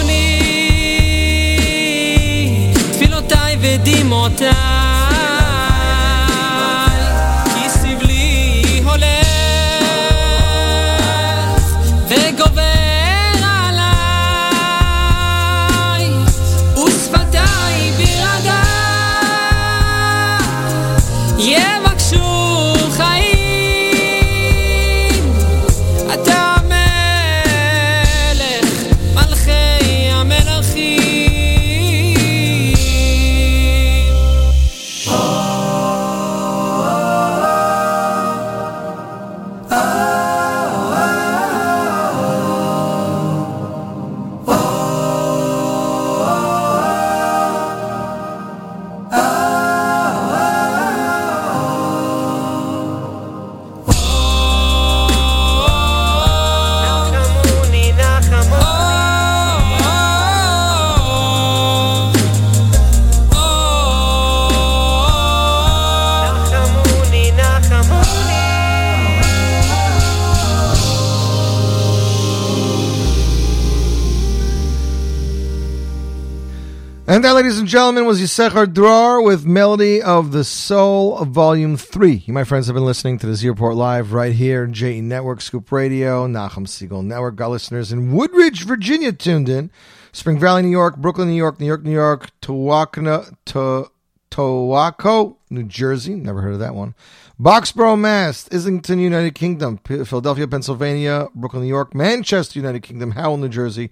[77.16, 82.12] And that, ladies and gentlemen, was Yisachar Dror with Melody of the Soul, Volume 3.
[82.26, 85.40] You, my friends, have been listening to the Z Report Live right here, JE Network,
[85.40, 87.38] Scoop Radio, Nachum Segal Network.
[87.38, 89.72] Got listeners in Woodridge, Virginia tuned in.
[90.12, 96.16] Spring Valley, New York, Brooklyn, New York, New York, New York, Tawakana, to, New Jersey.
[96.16, 96.96] Never heard of that one.
[97.40, 98.50] Boxborough, Mass.
[98.52, 99.78] Islington, United Kingdom.
[99.78, 101.30] Philadelphia, Pennsylvania.
[101.34, 101.96] Brooklyn, New York.
[101.96, 103.12] Manchester, United Kingdom.
[103.12, 103.90] Howell, New Jersey.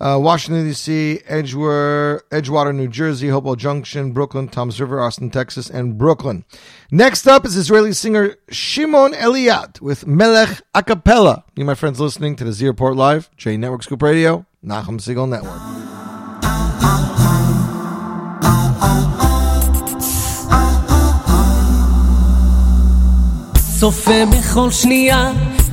[0.00, 5.98] Uh, Washington, D.C., Edgewater, Edgewater, New Jersey, Hobo Junction, Brooklyn, Toms River, Austin, Texas, and
[5.98, 6.44] Brooklyn.
[6.92, 11.44] Next up is Israeli singer Shimon Eliat with Melech a cappella.
[11.56, 15.28] You, my friends, listening to the Z Report Live, J Network Scoop Radio, Nachum Segal
[15.28, 15.60] Network.
[23.80, 25.32] צופה בכל שנייה,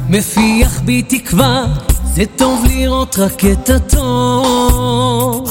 [0.09, 1.65] מפיח בי תקווה
[2.15, 5.49] זה טוב לראות רק את הטוב.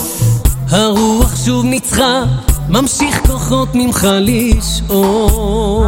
[0.71, 2.23] הרוח שוב ניצחה,
[2.69, 5.87] ממשיך כוחות ממך לשאול.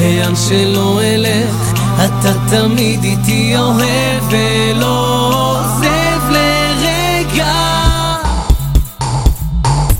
[0.00, 7.54] לאן שלא אלך, אתה תמיד איתי אוהב ולא עוזב לרגע.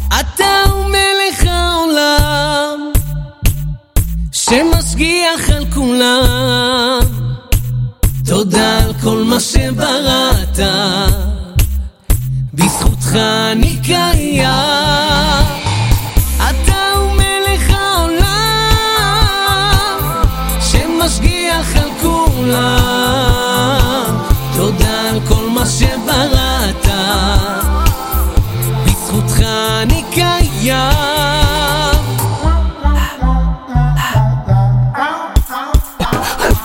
[0.09, 2.93] אתה הוא מלך העולם,
[4.33, 7.18] שמשגיח על כולם.
[8.39, 10.59] תודה על כל מה שבראת,
[12.55, 13.17] בזכותך
[13.53, 15.45] אני קיים.
[16.37, 18.79] אתה הוא מלך העולם,
[20.61, 22.69] שמשגיח על כולם.
[24.57, 26.87] תודה על כל מה שבראת,
[28.87, 29.43] בזכותך
[29.83, 31.09] אני קיים.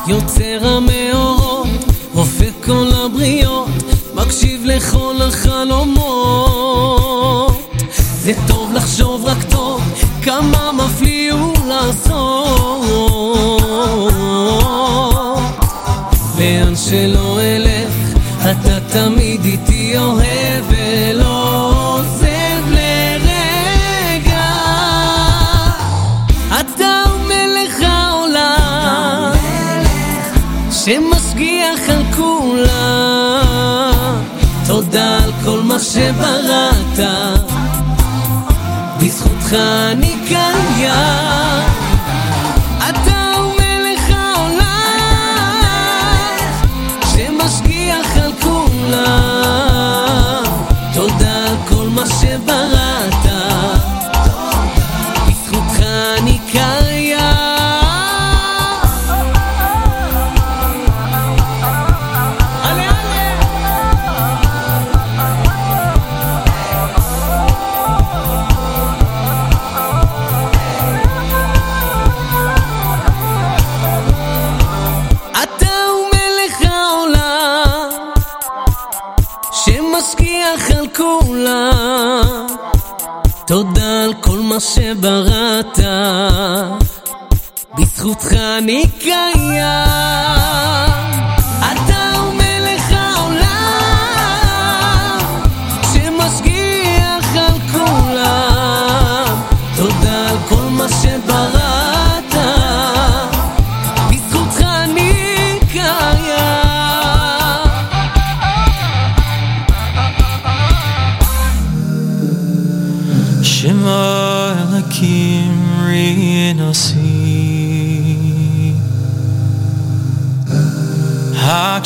[0.08, 0.93] יוצר המאורות,
[4.76, 6.64] לכל החלומות.
[7.96, 9.82] זה טוב לחשוב רק טוב,
[10.24, 12.82] כמה מפליא הוא לעשות.
[16.40, 17.94] לאן שלא אלך,
[18.42, 20.23] אתה תמיד איתי אוהב
[35.84, 37.00] שבראת,
[39.00, 41.73] בזכותך אני קיים.
[84.54, 85.80] מה שבראת,
[87.78, 90.93] בזכותך אני קיים.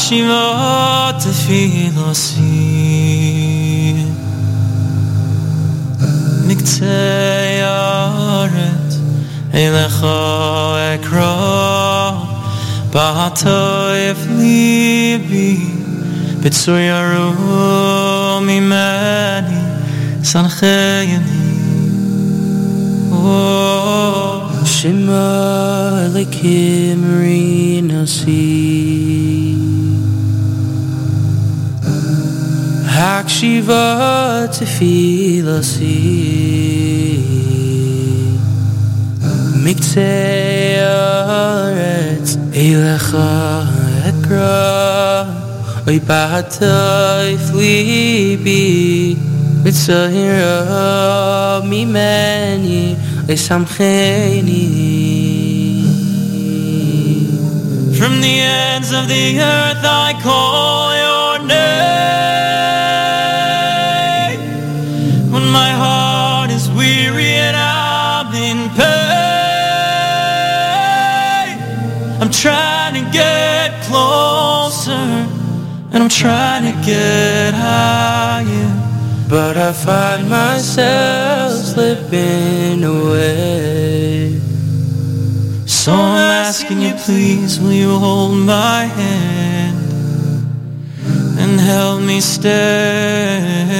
[0.07, 2.55] Hakshima Tefilosi
[6.47, 8.91] Mikte Yaret
[9.51, 10.19] Elecha
[10.95, 11.35] Ekra
[12.89, 15.51] Bahatoif Libi
[16.41, 17.27] Bitsuyaru
[18.47, 19.59] Mimani
[20.23, 21.35] Sanchayani
[24.63, 25.27] Shema
[26.07, 28.76] Elokim Rinasi
[33.37, 35.99] Hakshiva Tefilasi
[39.63, 43.29] Mikte Aretz Elecha
[44.09, 45.29] Ekra.
[45.87, 49.15] Oy Bata Libi
[49.61, 50.57] Mitzahira
[51.61, 52.95] Mimeni
[53.27, 54.65] Esamcheni
[57.97, 61.06] From the ends of the earth I call your
[75.91, 78.71] And I'm trying to get higher
[79.29, 84.39] But I find myself slipping away.
[85.65, 89.77] So I'm asking you please will you hold my hand
[91.39, 93.77] And help me stand?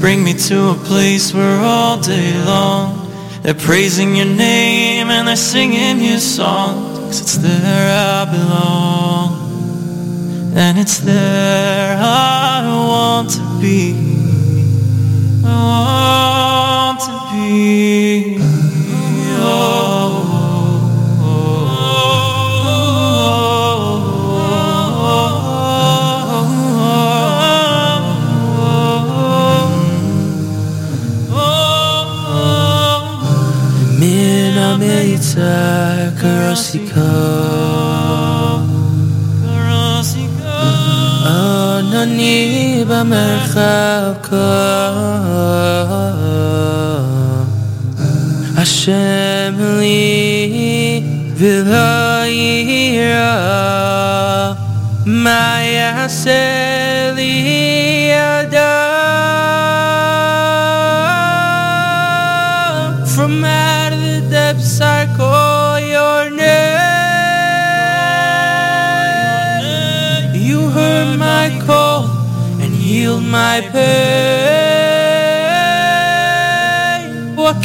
[0.00, 3.08] Bring me to a place where all day long
[3.42, 9.41] They're praising your name and they're singing your song Cause it's there I belong
[10.54, 13.94] And it's there I want to be.
[15.44, 15.48] I
[16.88, 18.38] want to be.
[33.98, 37.61] Min Ameitza Karasika
[42.01, 44.13] אני במרחב
[48.57, 51.03] השם לי
[51.37, 53.33] ולא יירא
[55.05, 57.80] מה יעשה לי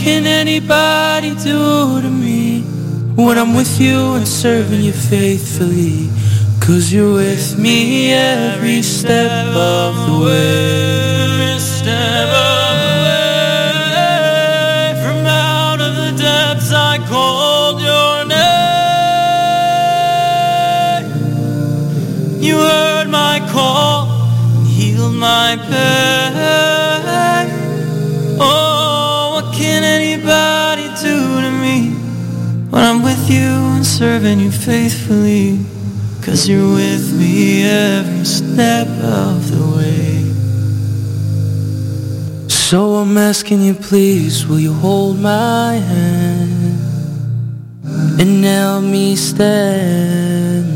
[0.07, 2.61] can anybody do to me
[3.25, 6.09] When I'm with you and serving you faithfully
[6.61, 10.77] Cause you're with me every step of the way.
[33.97, 35.57] Serving you faithfully?
[36.21, 40.21] Cause you're with me every step of the way.
[42.47, 46.79] So I'm asking you, please, will you hold my hand
[48.21, 50.67] and help me stand?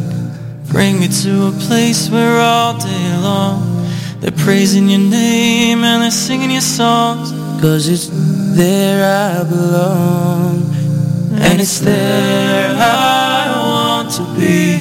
[0.70, 3.86] Bring me to a place where all day long
[4.20, 7.30] they're praising your name and they're singing your songs.
[7.62, 8.10] Cause it's
[8.58, 10.66] there I belong,
[11.44, 14.76] and it's there I want to be.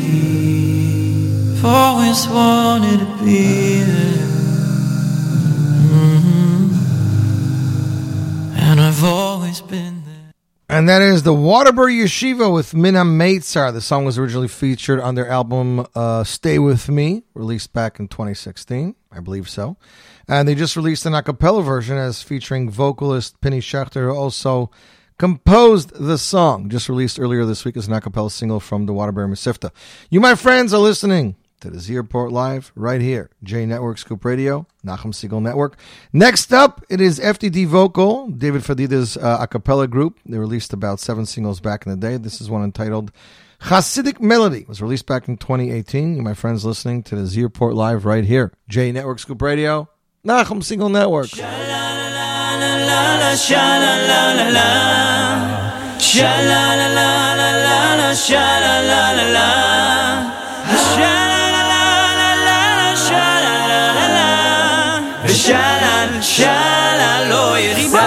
[1.56, 4.26] I've always wanted to be there.
[5.92, 6.72] Mm-hmm.
[8.56, 10.32] And I've always been there.
[10.68, 13.72] And that is the Waterbury Yeshiva with Mina Meitzar.
[13.72, 18.08] The song was originally featured on their album uh, Stay With Me, released back in
[18.08, 18.94] 2016.
[19.12, 19.76] I believe so.
[20.28, 24.70] And they just released an a cappella version as featuring vocalist Penny Schechter, who also
[25.20, 26.70] composed the song.
[26.70, 29.70] Just released earlier this week as an a cappella single from the Waterbury Mesivta.
[30.08, 34.24] You, my friends, are listening to the Z Report Live right here, J Network Scoop
[34.24, 35.76] Radio, Nachum Segal Network.
[36.14, 40.18] Next up, it is FDD Vocal, David Fadida's uh, a cappella group.
[40.24, 42.16] They released about seven singles back in the day.
[42.16, 43.12] This is one entitled
[43.64, 44.64] Hasidic Melody.
[44.66, 46.16] Was released back in 2018.
[46.16, 49.86] You, my friends, listening to the Z Report Live right here, J Network Scoop Radio,
[50.24, 51.28] Nachum Segal Network
[56.15, 59.49] Sha-la-la-la-la-la, sha-la-la-la-la.
[60.95, 64.29] Sha-la-la-la-la-la, sha-la-la-la-la.
[65.23, 67.98] ושאלה, שאלה לא יחסר.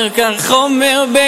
[0.00, 1.18] חומר כחומר ב...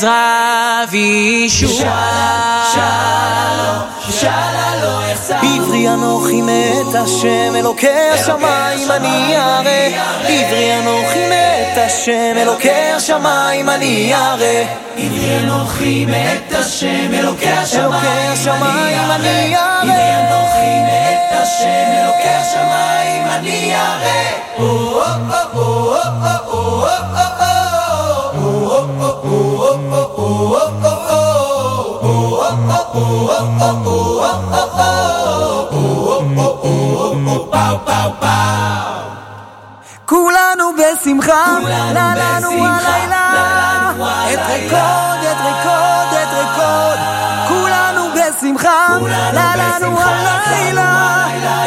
[0.00, 2.30] עזרה וישועה.
[5.42, 9.98] עברי אנוכי מת השם אלוקי השמיים אני ירא.
[10.28, 14.64] עברי אנוכי מת השם אלוקי השמיים אני ירא.
[14.96, 19.82] עברי אנוכי מת השם אלוקי אלוקי השמיים אני ירא.
[19.82, 24.00] עברי אנוכי מת השם אלוקי השמיים אני ירא
[40.10, 41.58] כולנו בשמחה,
[41.94, 43.92] לה לנו הלילה,
[44.32, 46.98] את רקוד, את רקוד, את רקוד,
[47.48, 48.86] כולנו בשמחה,
[49.32, 51.26] לה לנו הלילה,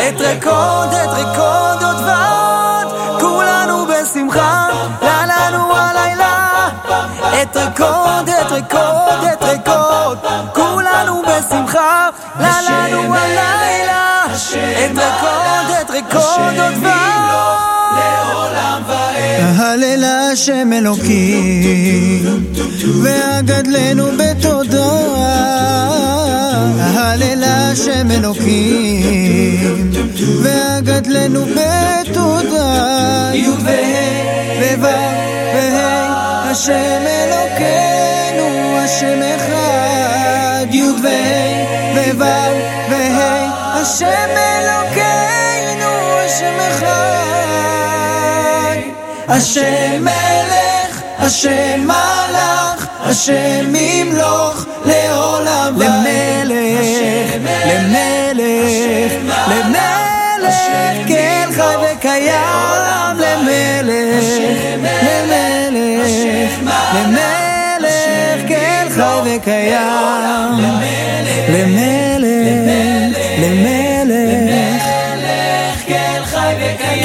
[0.10, 1.83] את רקוד, את רקוד
[7.54, 10.18] את ריקוד, את ריקוד, את ריקוד,
[10.54, 12.10] כולנו בשמחה,
[12.40, 16.74] לנו הלילה, את ריקוד, את ריקוד, עוד
[19.58, 22.44] הללה השם אלוקים,
[23.04, 24.90] והגדלנו בתודה.
[26.80, 29.92] הללה השם אלוקים,
[30.44, 32.94] והגדלנו בתודה.
[33.34, 35.24] י' וה' וה'
[35.54, 36.23] וה'
[36.54, 40.66] השם אלוקינו, השם אחד.
[40.72, 42.24] י' וה' ו'
[42.90, 46.94] וה', השם אלוקינו, השם אחד.
[49.28, 57.36] השם מלך, השם מלך, השם ימלוך לעולם למלך,
[57.66, 59.14] למלך,
[59.48, 60.56] למלך,
[61.08, 64.73] כן חי וקיים למלך,
[66.94, 70.60] למלך כן חי וקיים.
[71.50, 72.28] למלך,
[73.10, 74.84] למלך, למלך,
[75.88, 77.04] כן חי וקיים.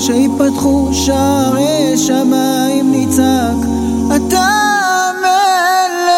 [0.00, 2.89] שיפתחו שערי שמיים
[3.20, 3.66] נצעק,
[4.16, 4.48] אתה
[5.20, 6.10] מלך.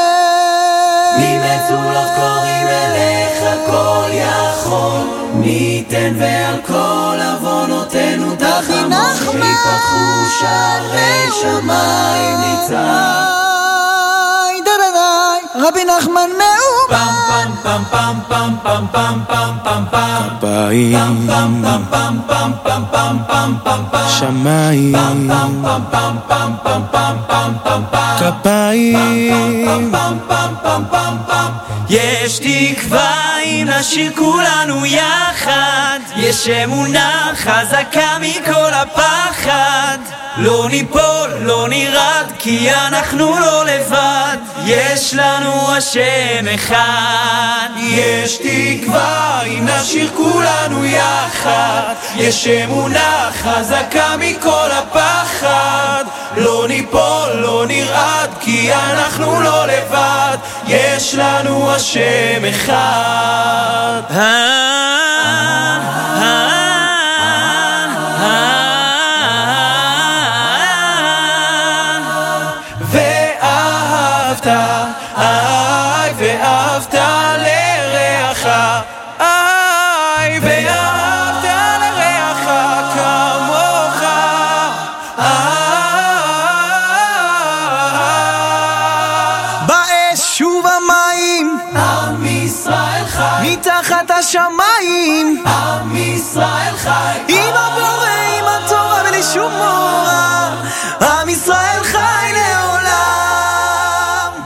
[1.18, 5.00] ממצולות קוראים אליך כל יכול,
[5.34, 13.51] מי ייתן ועל כל עוונותינו תחמול, שיפתחו שערי שמיים ניצח.
[15.54, 17.50] רבי נחמן מאומן.
[20.40, 21.30] כפיים,
[24.08, 25.30] שמיים,
[28.18, 29.92] כפיים.
[31.88, 40.21] יש תקווה אם נשאיר כולנו יחד, יש אמונה חזקה מכל הפחד.
[40.36, 44.36] לא ניפול, לא נרעד, כי אנחנו לא לבד.
[44.64, 47.68] יש לנו השם אחד.
[47.78, 51.94] יש תקווה אם נשאיר כולנו יחד.
[52.16, 56.04] יש אמונה חזקה מכל הפחד.
[56.36, 60.36] לא ניפול, לא נרעד, כי אנחנו לא לבד.
[60.66, 64.02] יש לנו השם אחד
[94.32, 100.50] השמיים, עם ישראל חי, עם הבורא, עם התורה בלי שום מורא,
[101.00, 102.72] עם ישראל חי לעולם.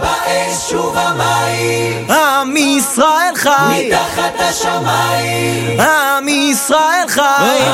[0.00, 7.20] באש ובמים, עם ישראל חי, מתחת השמיים, עם ישראל חי,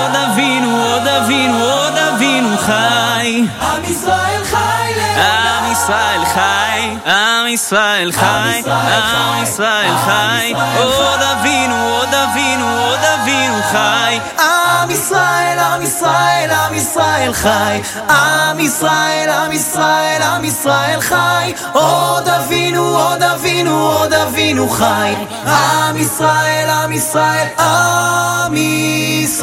[0.02, 3.44] עוד אבינו, עוד אבינו, עוד אבינו חי.
[3.60, 4.82] עם ישראל חי
[5.16, 10.52] עם ישראל חי, עם ישראל חי, עם ישראל חי.
[10.78, 14.19] עוד אבינו, עוד אבינו, עוד אבינו חי.
[14.39, 22.28] עם ישראל, עם ישראל, עם ישראל חי, עם ישראל, עם ישראל, עם ישראל חי, עוד
[22.28, 25.14] אבינו, עוד אבינו, עוד אבינו חי,
[25.47, 29.38] עם ישראל, עם ישראל, עם ישראל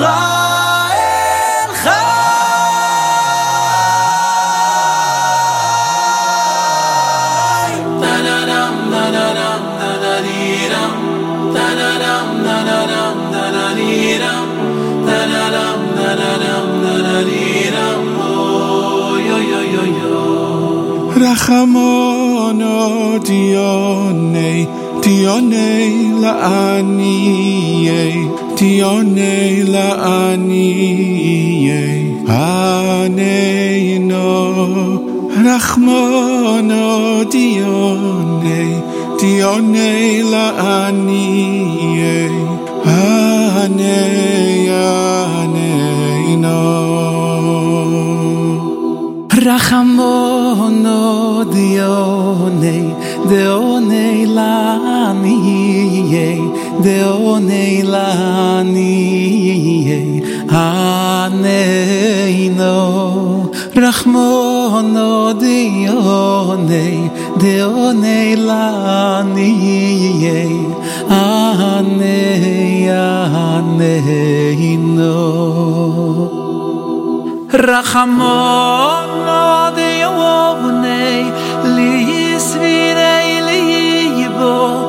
[1.74, 2.14] חי.
[21.34, 24.66] רחמונו דיוני,
[25.02, 31.70] דיוני לעניי, דיוני לעניי,
[32.28, 34.24] ענינו.
[35.46, 38.74] רחמונו דיוני,
[39.20, 42.28] דיוני לעניי,
[42.84, 44.68] עני
[45.40, 46.60] ענינו.
[49.46, 52.82] רחמונו דיוני,
[53.28, 54.87] דיוני לעניי,
[55.19, 56.39] aniye
[56.83, 58.07] de onei la
[58.59, 59.99] aniye
[60.63, 61.55] aneino
[63.75, 66.99] rachmono de onei
[67.41, 68.65] de onei la
[69.19, 70.39] aniye
[71.09, 72.89] anei
[73.49, 73.99] aneino.
[77.51, 79.09] Rachamon
[79.75, 81.23] li Yovnei,
[81.75, 81.91] li
[83.47, 84.88] Libo,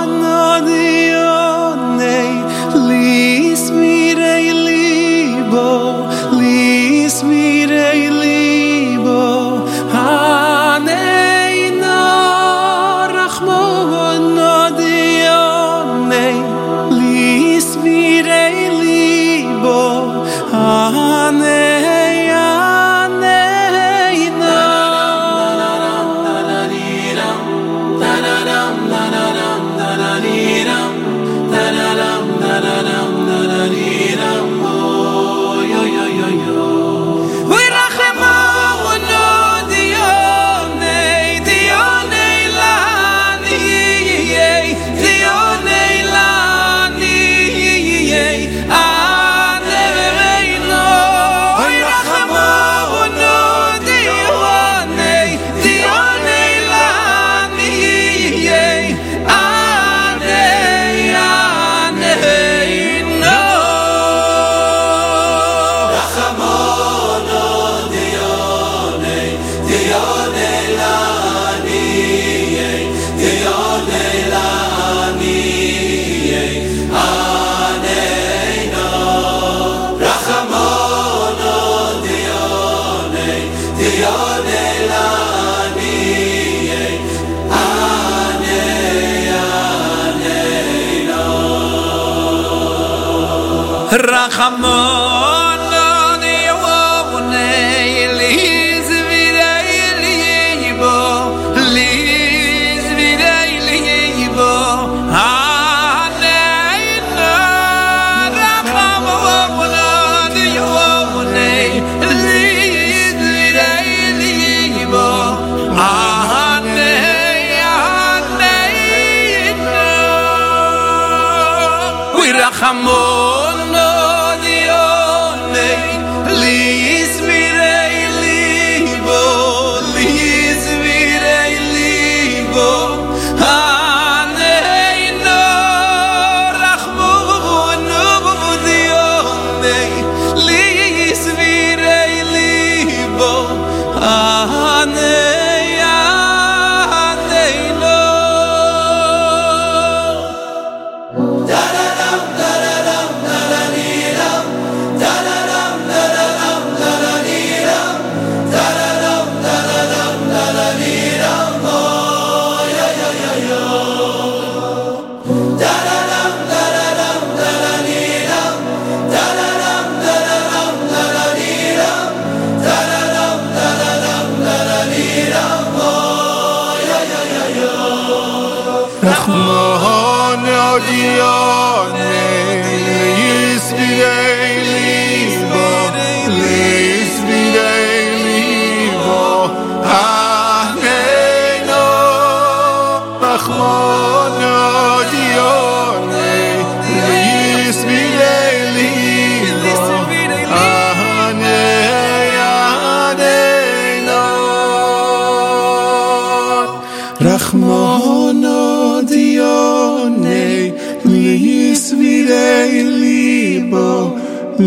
[94.47, 95.00] אמער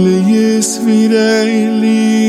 [0.02, 2.23] le yes virai li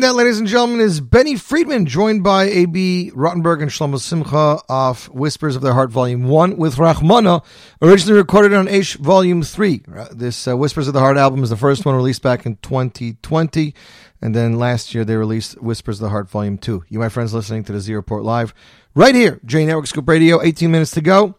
[0.00, 3.10] That, ladies and gentlemen, is Benny Friedman, joined by A.B.
[3.14, 7.44] Rottenberg and Shlomo Simcha off Whispers of Their Heart, Volume 1, with Rachmana,
[7.82, 9.82] originally recorded on H Volume 3.
[9.96, 12.56] Uh, This uh, Whispers of the Heart album is the first one released back in
[12.56, 13.74] 2020,
[14.22, 16.84] and then last year they released Whispers of the Heart, Volume 2.
[16.88, 18.54] You, my friends, listening to the Z Report Live,
[18.94, 21.34] right here, J Network Scoop Radio, 18 minutes to go.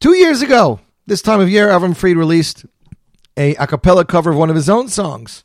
[0.00, 2.64] Two years ago, this time of year, Avram Fried released
[3.36, 5.44] a a cappella cover of one of his own songs.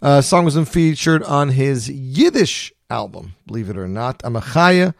[0.00, 4.94] Uh, song was featured on his Yiddish album, believe it or not, Amachaya.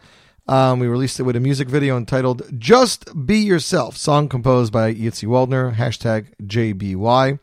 [0.47, 4.93] Um, we released it with a music video entitled Just Be Yourself, song composed by
[4.93, 7.39] Yitzi Waldner, hashtag JBY.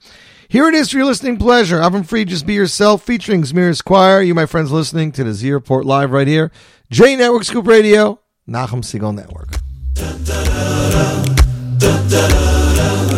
[0.49, 1.79] Here it is for your listening pleasure.
[1.79, 4.21] Avram Fried, Just Be Yourself, featuring Zemiros Choir.
[4.21, 6.51] You, my friends, listening to the Z Report Live right here.
[6.91, 9.51] J Network Scoop Radio, Nachum Segal Network.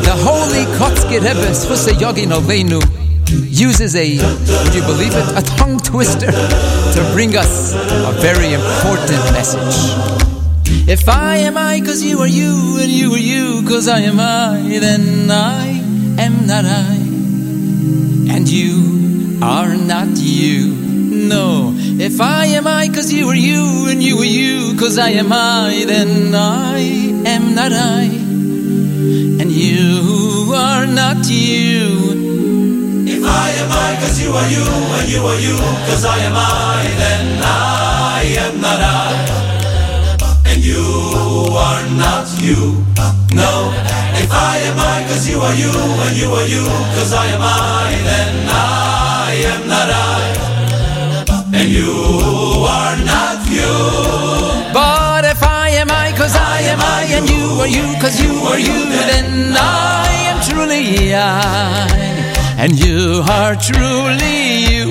[0.02, 1.94] The holy Kotzker Rebbe, Schusse
[2.27, 4.19] Novenu, uses a,
[4.65, 10.19] would you believe it, a tongue twister to bring us a very important message.
[10.89, 14.19] If I am I, cause you are you, and you are you, cause I am
[14.21, 15.67] I, then I
[16.19, 16.95] am not I.
[18.35, 20.75] And you are not you.
[21.29, 25.11] No, if I am I, cause you are you, and you are you, cause I
[25.11, 26.79] am I, then I
[27.27, 28.05] am not I.
[29.41, 32.18] And you are not you.
[33.39, 34.65] I am I, cause you are you,
[34.98, 35.56] and you are you,
[35.89, 39.15] cause I am I, then I am not I.
[40.51, 40.85] And you
[41.66, 42.85] are not you.
[43.40, 43.70] No,
[44.23, 46.65] if I am I, cause you are you, and you are you,
[46.97, 50.20] cause I am I, then I am not I.
[51.59, 51.94] And you
[52.66, 53.73] are not you.
[54.74, 58.32] But if I am I, cause I am I, and you are you, cause you
[58.51, 58.78] are you,
[59.10, 62.28] then I am truly I,
[62.59, 64.85] and you are truly you.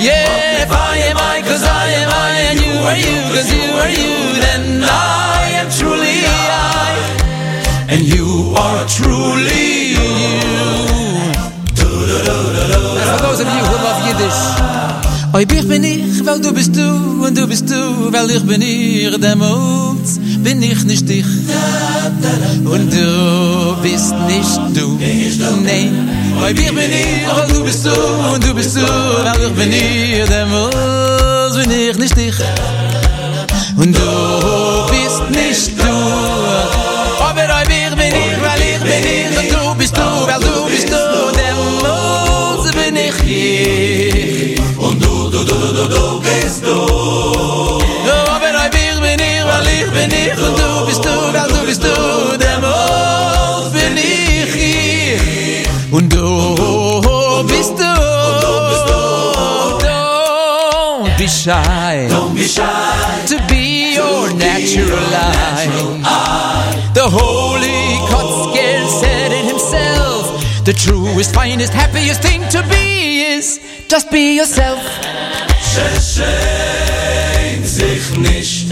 [0.00, 3.66] Yeah, if I am I, cause I am I, and you are you, cause you
[3.82, 6.96] are you, then I am truly I,
[7.92, 10.08] and you are truly you.
[12.96, 14.40] And for those of you who love Yiddish,
[15.32, 18.62] Oi bich bin ich, weil du bist du, und du bist du, weil ich bin
[18.62, 20.06] ich, demut
[20.42, 21.26] bin ich nicht dich.
[22.64, 24.98] Und du bist nicht du,
[25.62, 25.90] nee.
[26.42, 27.90] Oi bich bin ich, weil du bist du,
[28.34, 32.34] und du bist du, weil ich bin ich, demut bin ich nicht dich.
[33.76, 34.10] Und du
[34.90, 35.89] bist nicht du.
[61.50, 62.06] Don't be shy.
[62.08, 63.26] Don't be shy.
[63.26, 66.92] To be your natural eye.
[66.94, 70.64] The holy Kotzker said it himself.
[70.64, 73.58] The truest, finest, happiest thing to be is
[73.88, 74.78] just be yourself.
[75.74, 78.68] Schäm sich nicht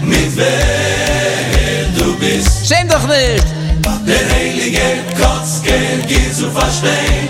[0.00, 2.66] mit wer du bist.
[2.66, 3.59] Schäm doch nicht.
[4.06, 4.80] Der heilige
[5.16, 7.28] Kotzker geht zu verstehen.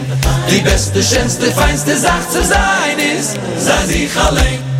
[0.50, 4.70] Die beste, schönste, feinste Sache zu sein ist, sei sich allein.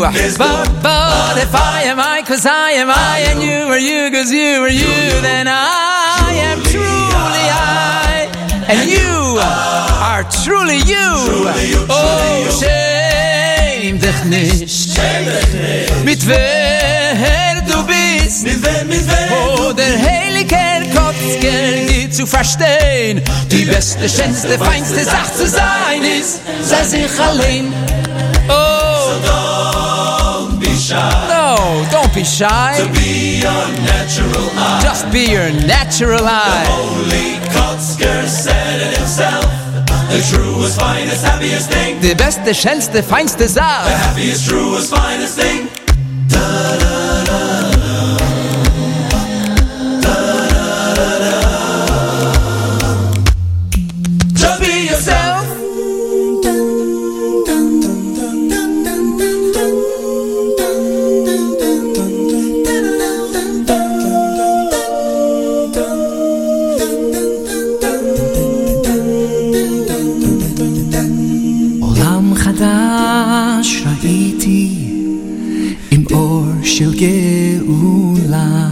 [0.00, 4.30] But, but if I am I, cause I am I, and you are you, cause
[4.32, 8.28] you are you, then I am truly I,
[8.68, 11.08] and you are truly you.
[11.88, 15.00] Oh, schäm dich nicht,
[16.04, 18.42] mit wer du bist.
[18.42, 19.32] Mit wem, mit wem?
[19.32, 20.54] Oh, der heilige
[21.86, 23.22] geht zu verstehen.
[23.50, 27.72] Die beste, schönste, feinste Sache zu sein ist, sei sich allein.
[28.48, 29.43] Oh,
[30.88, 31.28] shy.
[31.28, 32.74] no, don't be shy.
[32.78, 34.80] To be your natural eye.
[34.82, 36.64] Just be your natural eye.
[36.68, 39.44] Holy Kotzker said it himself.
[40.10, 42.00] The truest, finest, happiest thing.
[42.00, 43.90] Die beste, schönste, feinste The Sache.
[43.90, 45.68] happiest, truest, finest thing.
[46.28, 47.53] Just
[76.74, 78.68] של גאולה.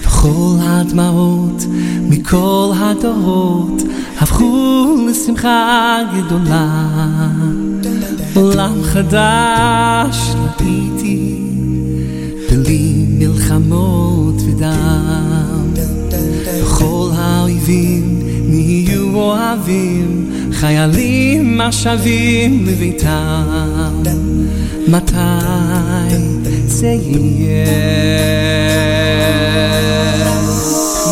[0.00, 1.66] וכל הדמעות
[2.08, 3.82] מכל הדורות
[4.20, 6.88] הפכו לשמחה גדולה.
[8.34, 11.42] עולם חדש ראיתי
[12.50, 15.74] בלי מלחמות ודם.
[16.62, 24.02] וכל האויבים נהיו אוהבים חיילים השבים לביתם
[24.88, 25.16] מתי
[26.66, 27.66] זה יהיה?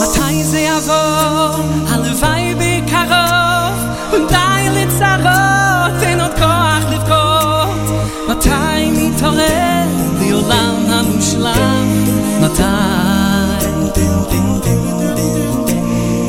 [0.02, 1.64] מתי זה יבוא?
[1.88, 3.74] הלוואי בקרוב
[4.12, 7.78] ודי לצרות אין עוד כוח לבכות
[8.28, 9.86] מתי נתעורר
[10.20, 12.04] לעולם המושלם,
[12.40, 12.62] מתי?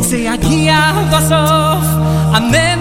[0.02, 1.86] זה יגיע בסוף,
[2.38, 2.75] אמן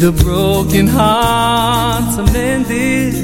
[0.00, 3.14] the broken hearts are mended,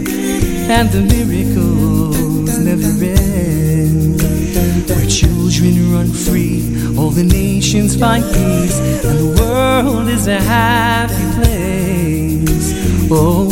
[0.68, 4.20] and the miracles never end,
[4.86, 6.60] where children run free,
[6.98, 12.74] all the nations find peace, and the world is a happy place.
[13.10, 13.48] Oh,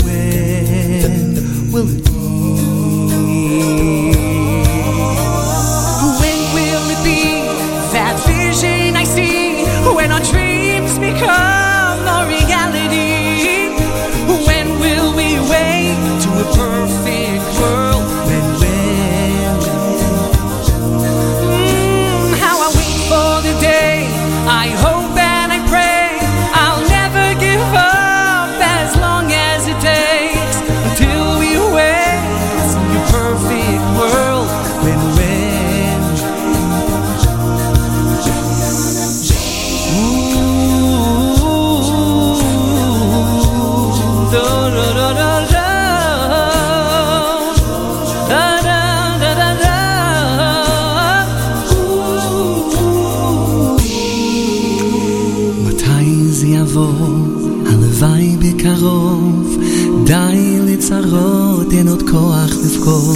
[62.65, 63.12] לזכור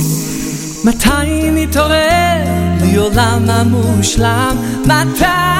[0.84, 2.44] מתי נתעורר?
[2.80, 4.56] לי עולם המושלם.
[4.84, 5.57] מתי?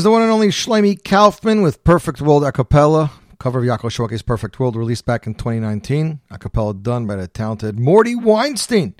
[0.00, 3.10] Is the one and only Shlomi Kaufman with Perfect World a cappella.
[3.38, 6.20] Cover of Yaakov Shwekey's Perfect World, released back in 2019.
[6.30, 8.94] A cappella done by the talented Morty Weinstein.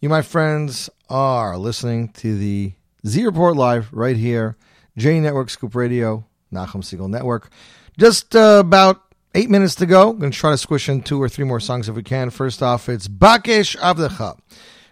[0.00, 2.74] You, my friends, are listening to the
[3.04, 4.56] Z Report Live right here,
[4.96, 7.50] J Network Scoop Radio, Nachum Segal Network.
[7.98, 9.02] Just uh, about
[9.34, 10.10] eight minutes to go.
[10.10, 12.30] I'm Going to try to squish in two or three more songs if we can.
[12.30, 14.38] First off, it's Bakesh Avdecha.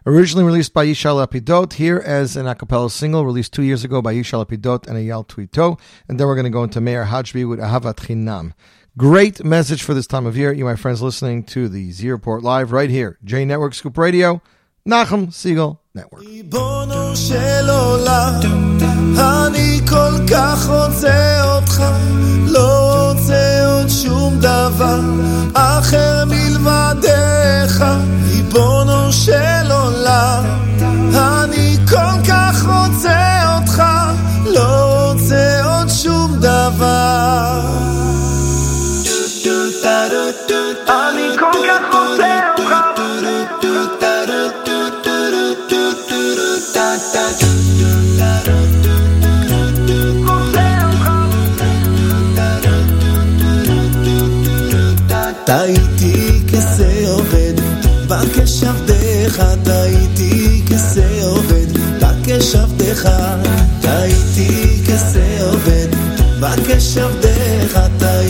[0.06, 4.02] Originally released by Yishai Lapidot, here as an a cappella single released two years ago
[4.02, 5.80] by Yishai Lapidot and Eyal Tuito.
[6.06, 8.52] And then we're going to go into Meir Hajbi with Ahavat Chinam.
[8.98, 10.52] Great message for this time of year.
[10.52, 14.42] You, my friends, listening to the Z Report Live right here, J Network Scoop Radio,
[14.86, 16.22] Nachum Segal Network.
[55.46, 57.52] טעיתי כזה עובד,
[58.08, 59.82] רק כשבדך, אתה
[60.70, 61.66] כזה עובד,
[62.00, 63.08] רק כשבדך,
[63.80, 64.02] אתה
[64.86, 65.88] כזה עובד,
[66.40, 68.20] רק כשבדך, אתה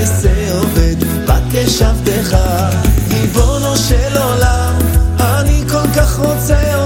[0.00, 0.96] כזה עובד,
[1.26, 2.36] רק כשבדך,
[3.10, 4.74] ריבונו של עולם,
[5.20, 6.85] אני כל כך רוצה עובד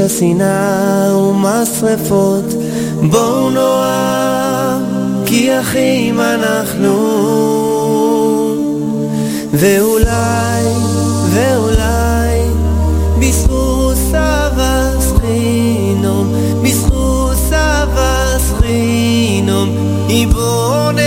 [0.00, 2.44] השנאה ומשרפות,
[3.10, 4.82] בואו נאהב,
[5.26, 7.40] כי אחים אנחנו.
[9.52, 10.64] ואולי,
[11.30, 12.40] ואולי,
[13.18, 19.68] בזכות סבא סחינום, בזכות סבא סחינום,
[20.08, 21.02] יבונה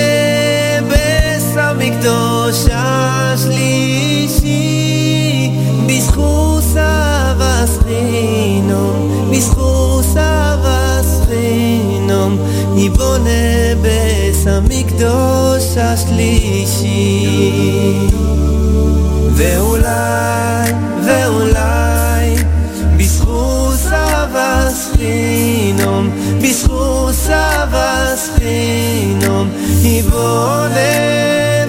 [0.88, 4.52] בס המקדוש השלישי,
[5.88, 6.53] בזכות
[7.63, 12.39] סבא סחינום, בזכות סבא סחינום,
[12.77, 17.29] יבונה בס המקדוש השלישי.
[19.35, 20.73] ואולי,
[21.07, 22.35] ואולי,
[22.97, 26.11] בזכות סבא סחינום,
[26.43, 29.49] בזכות סבא סחינום,
[29.83, 30.69] יבונה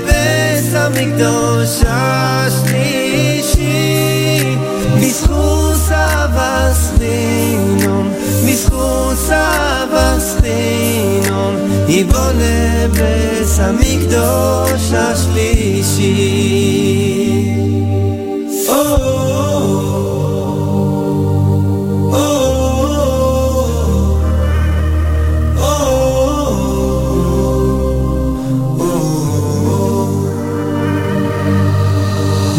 [0.06, 3.60] בית המקדוש השלישי,
[5.02, 5.63] בזכות
[6.55, 8.07] vaslinom
[8.47, 10.85] Bizchutz avaslinom
[11.89, 16.15] יבונה בס המקדוש השלישי.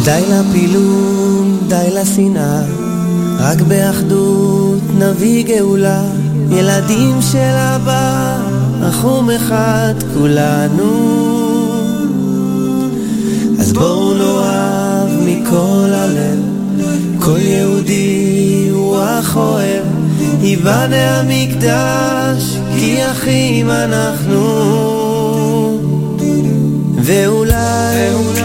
[0.03, 2.84] די לפילוג, די לשנאה.
[3.45, 6.03] רק באחדות נביא גאולה.
[6.51, 8.37] ילדים של אבא,
[8.89, 10.91] אחום אחד כולנו.
[13.59, 16.39] אז בואו נאהב מכל הלב,
[17.19, 19.85] כל יהודי הוא אח אוהב,
[20.41, 24.45] ייבנה המקדש, כי אחים אנחנו.
[26.97, 27.55] ואולי,
[28.11, 28.44] ואולי,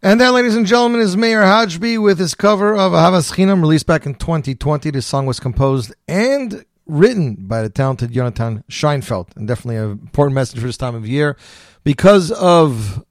[0.00, 3.86] And that, ladies and gentlemen, is Mayor Hajbi with his cover of Ahavas Chinam, released
[3.86, 4.90] back in 2020.
[4.90, 10.34] This song was composed and written by the talented Jonathan Scheinfeld, and definitely an important
[10.34, 11.36] message for this time of year
[11.84, 13.04] because of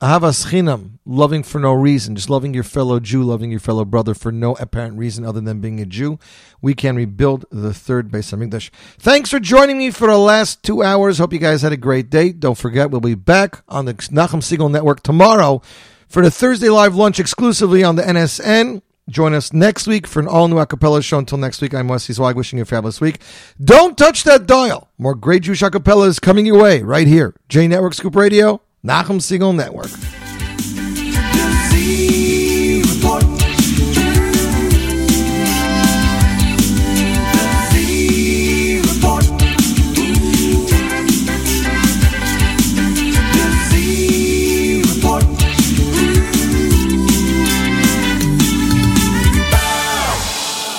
[0.00, 4.14] Ahavas Chinam, loving for no reason, just loving your fellow Jew, loving your fellow brother
[4.14, 6.18] for no apparent reason other than being a Jew.
[6.62, 8.30] We can rebuild the third base.
[8.30, 8.70] Beis Hamikdash.
[8.98, 11.18] Thanks for joining me for the last two hours.
[11.18, 12.32] Hope you guys had a great day.
[12.32, 15.60] Don't forget, we'll be back on the Nachum Segal Network tomorrow
[16.08, 18.80] for the Thursday live lunch exclusively on the NSN.
[19.10, 21.18] Join us next week for an all new acapella show.
[21.18, 23.20] Until next week, I'm Wesley Zweig wishing you a fabulous week.
[23.62, 24.88] Don't touch that dial.
[24.96, 27.34] More great Jewish acapellas coming your way right here.
[27.50, 29.90] J Network Scoop Radio, Nachum Segal Network.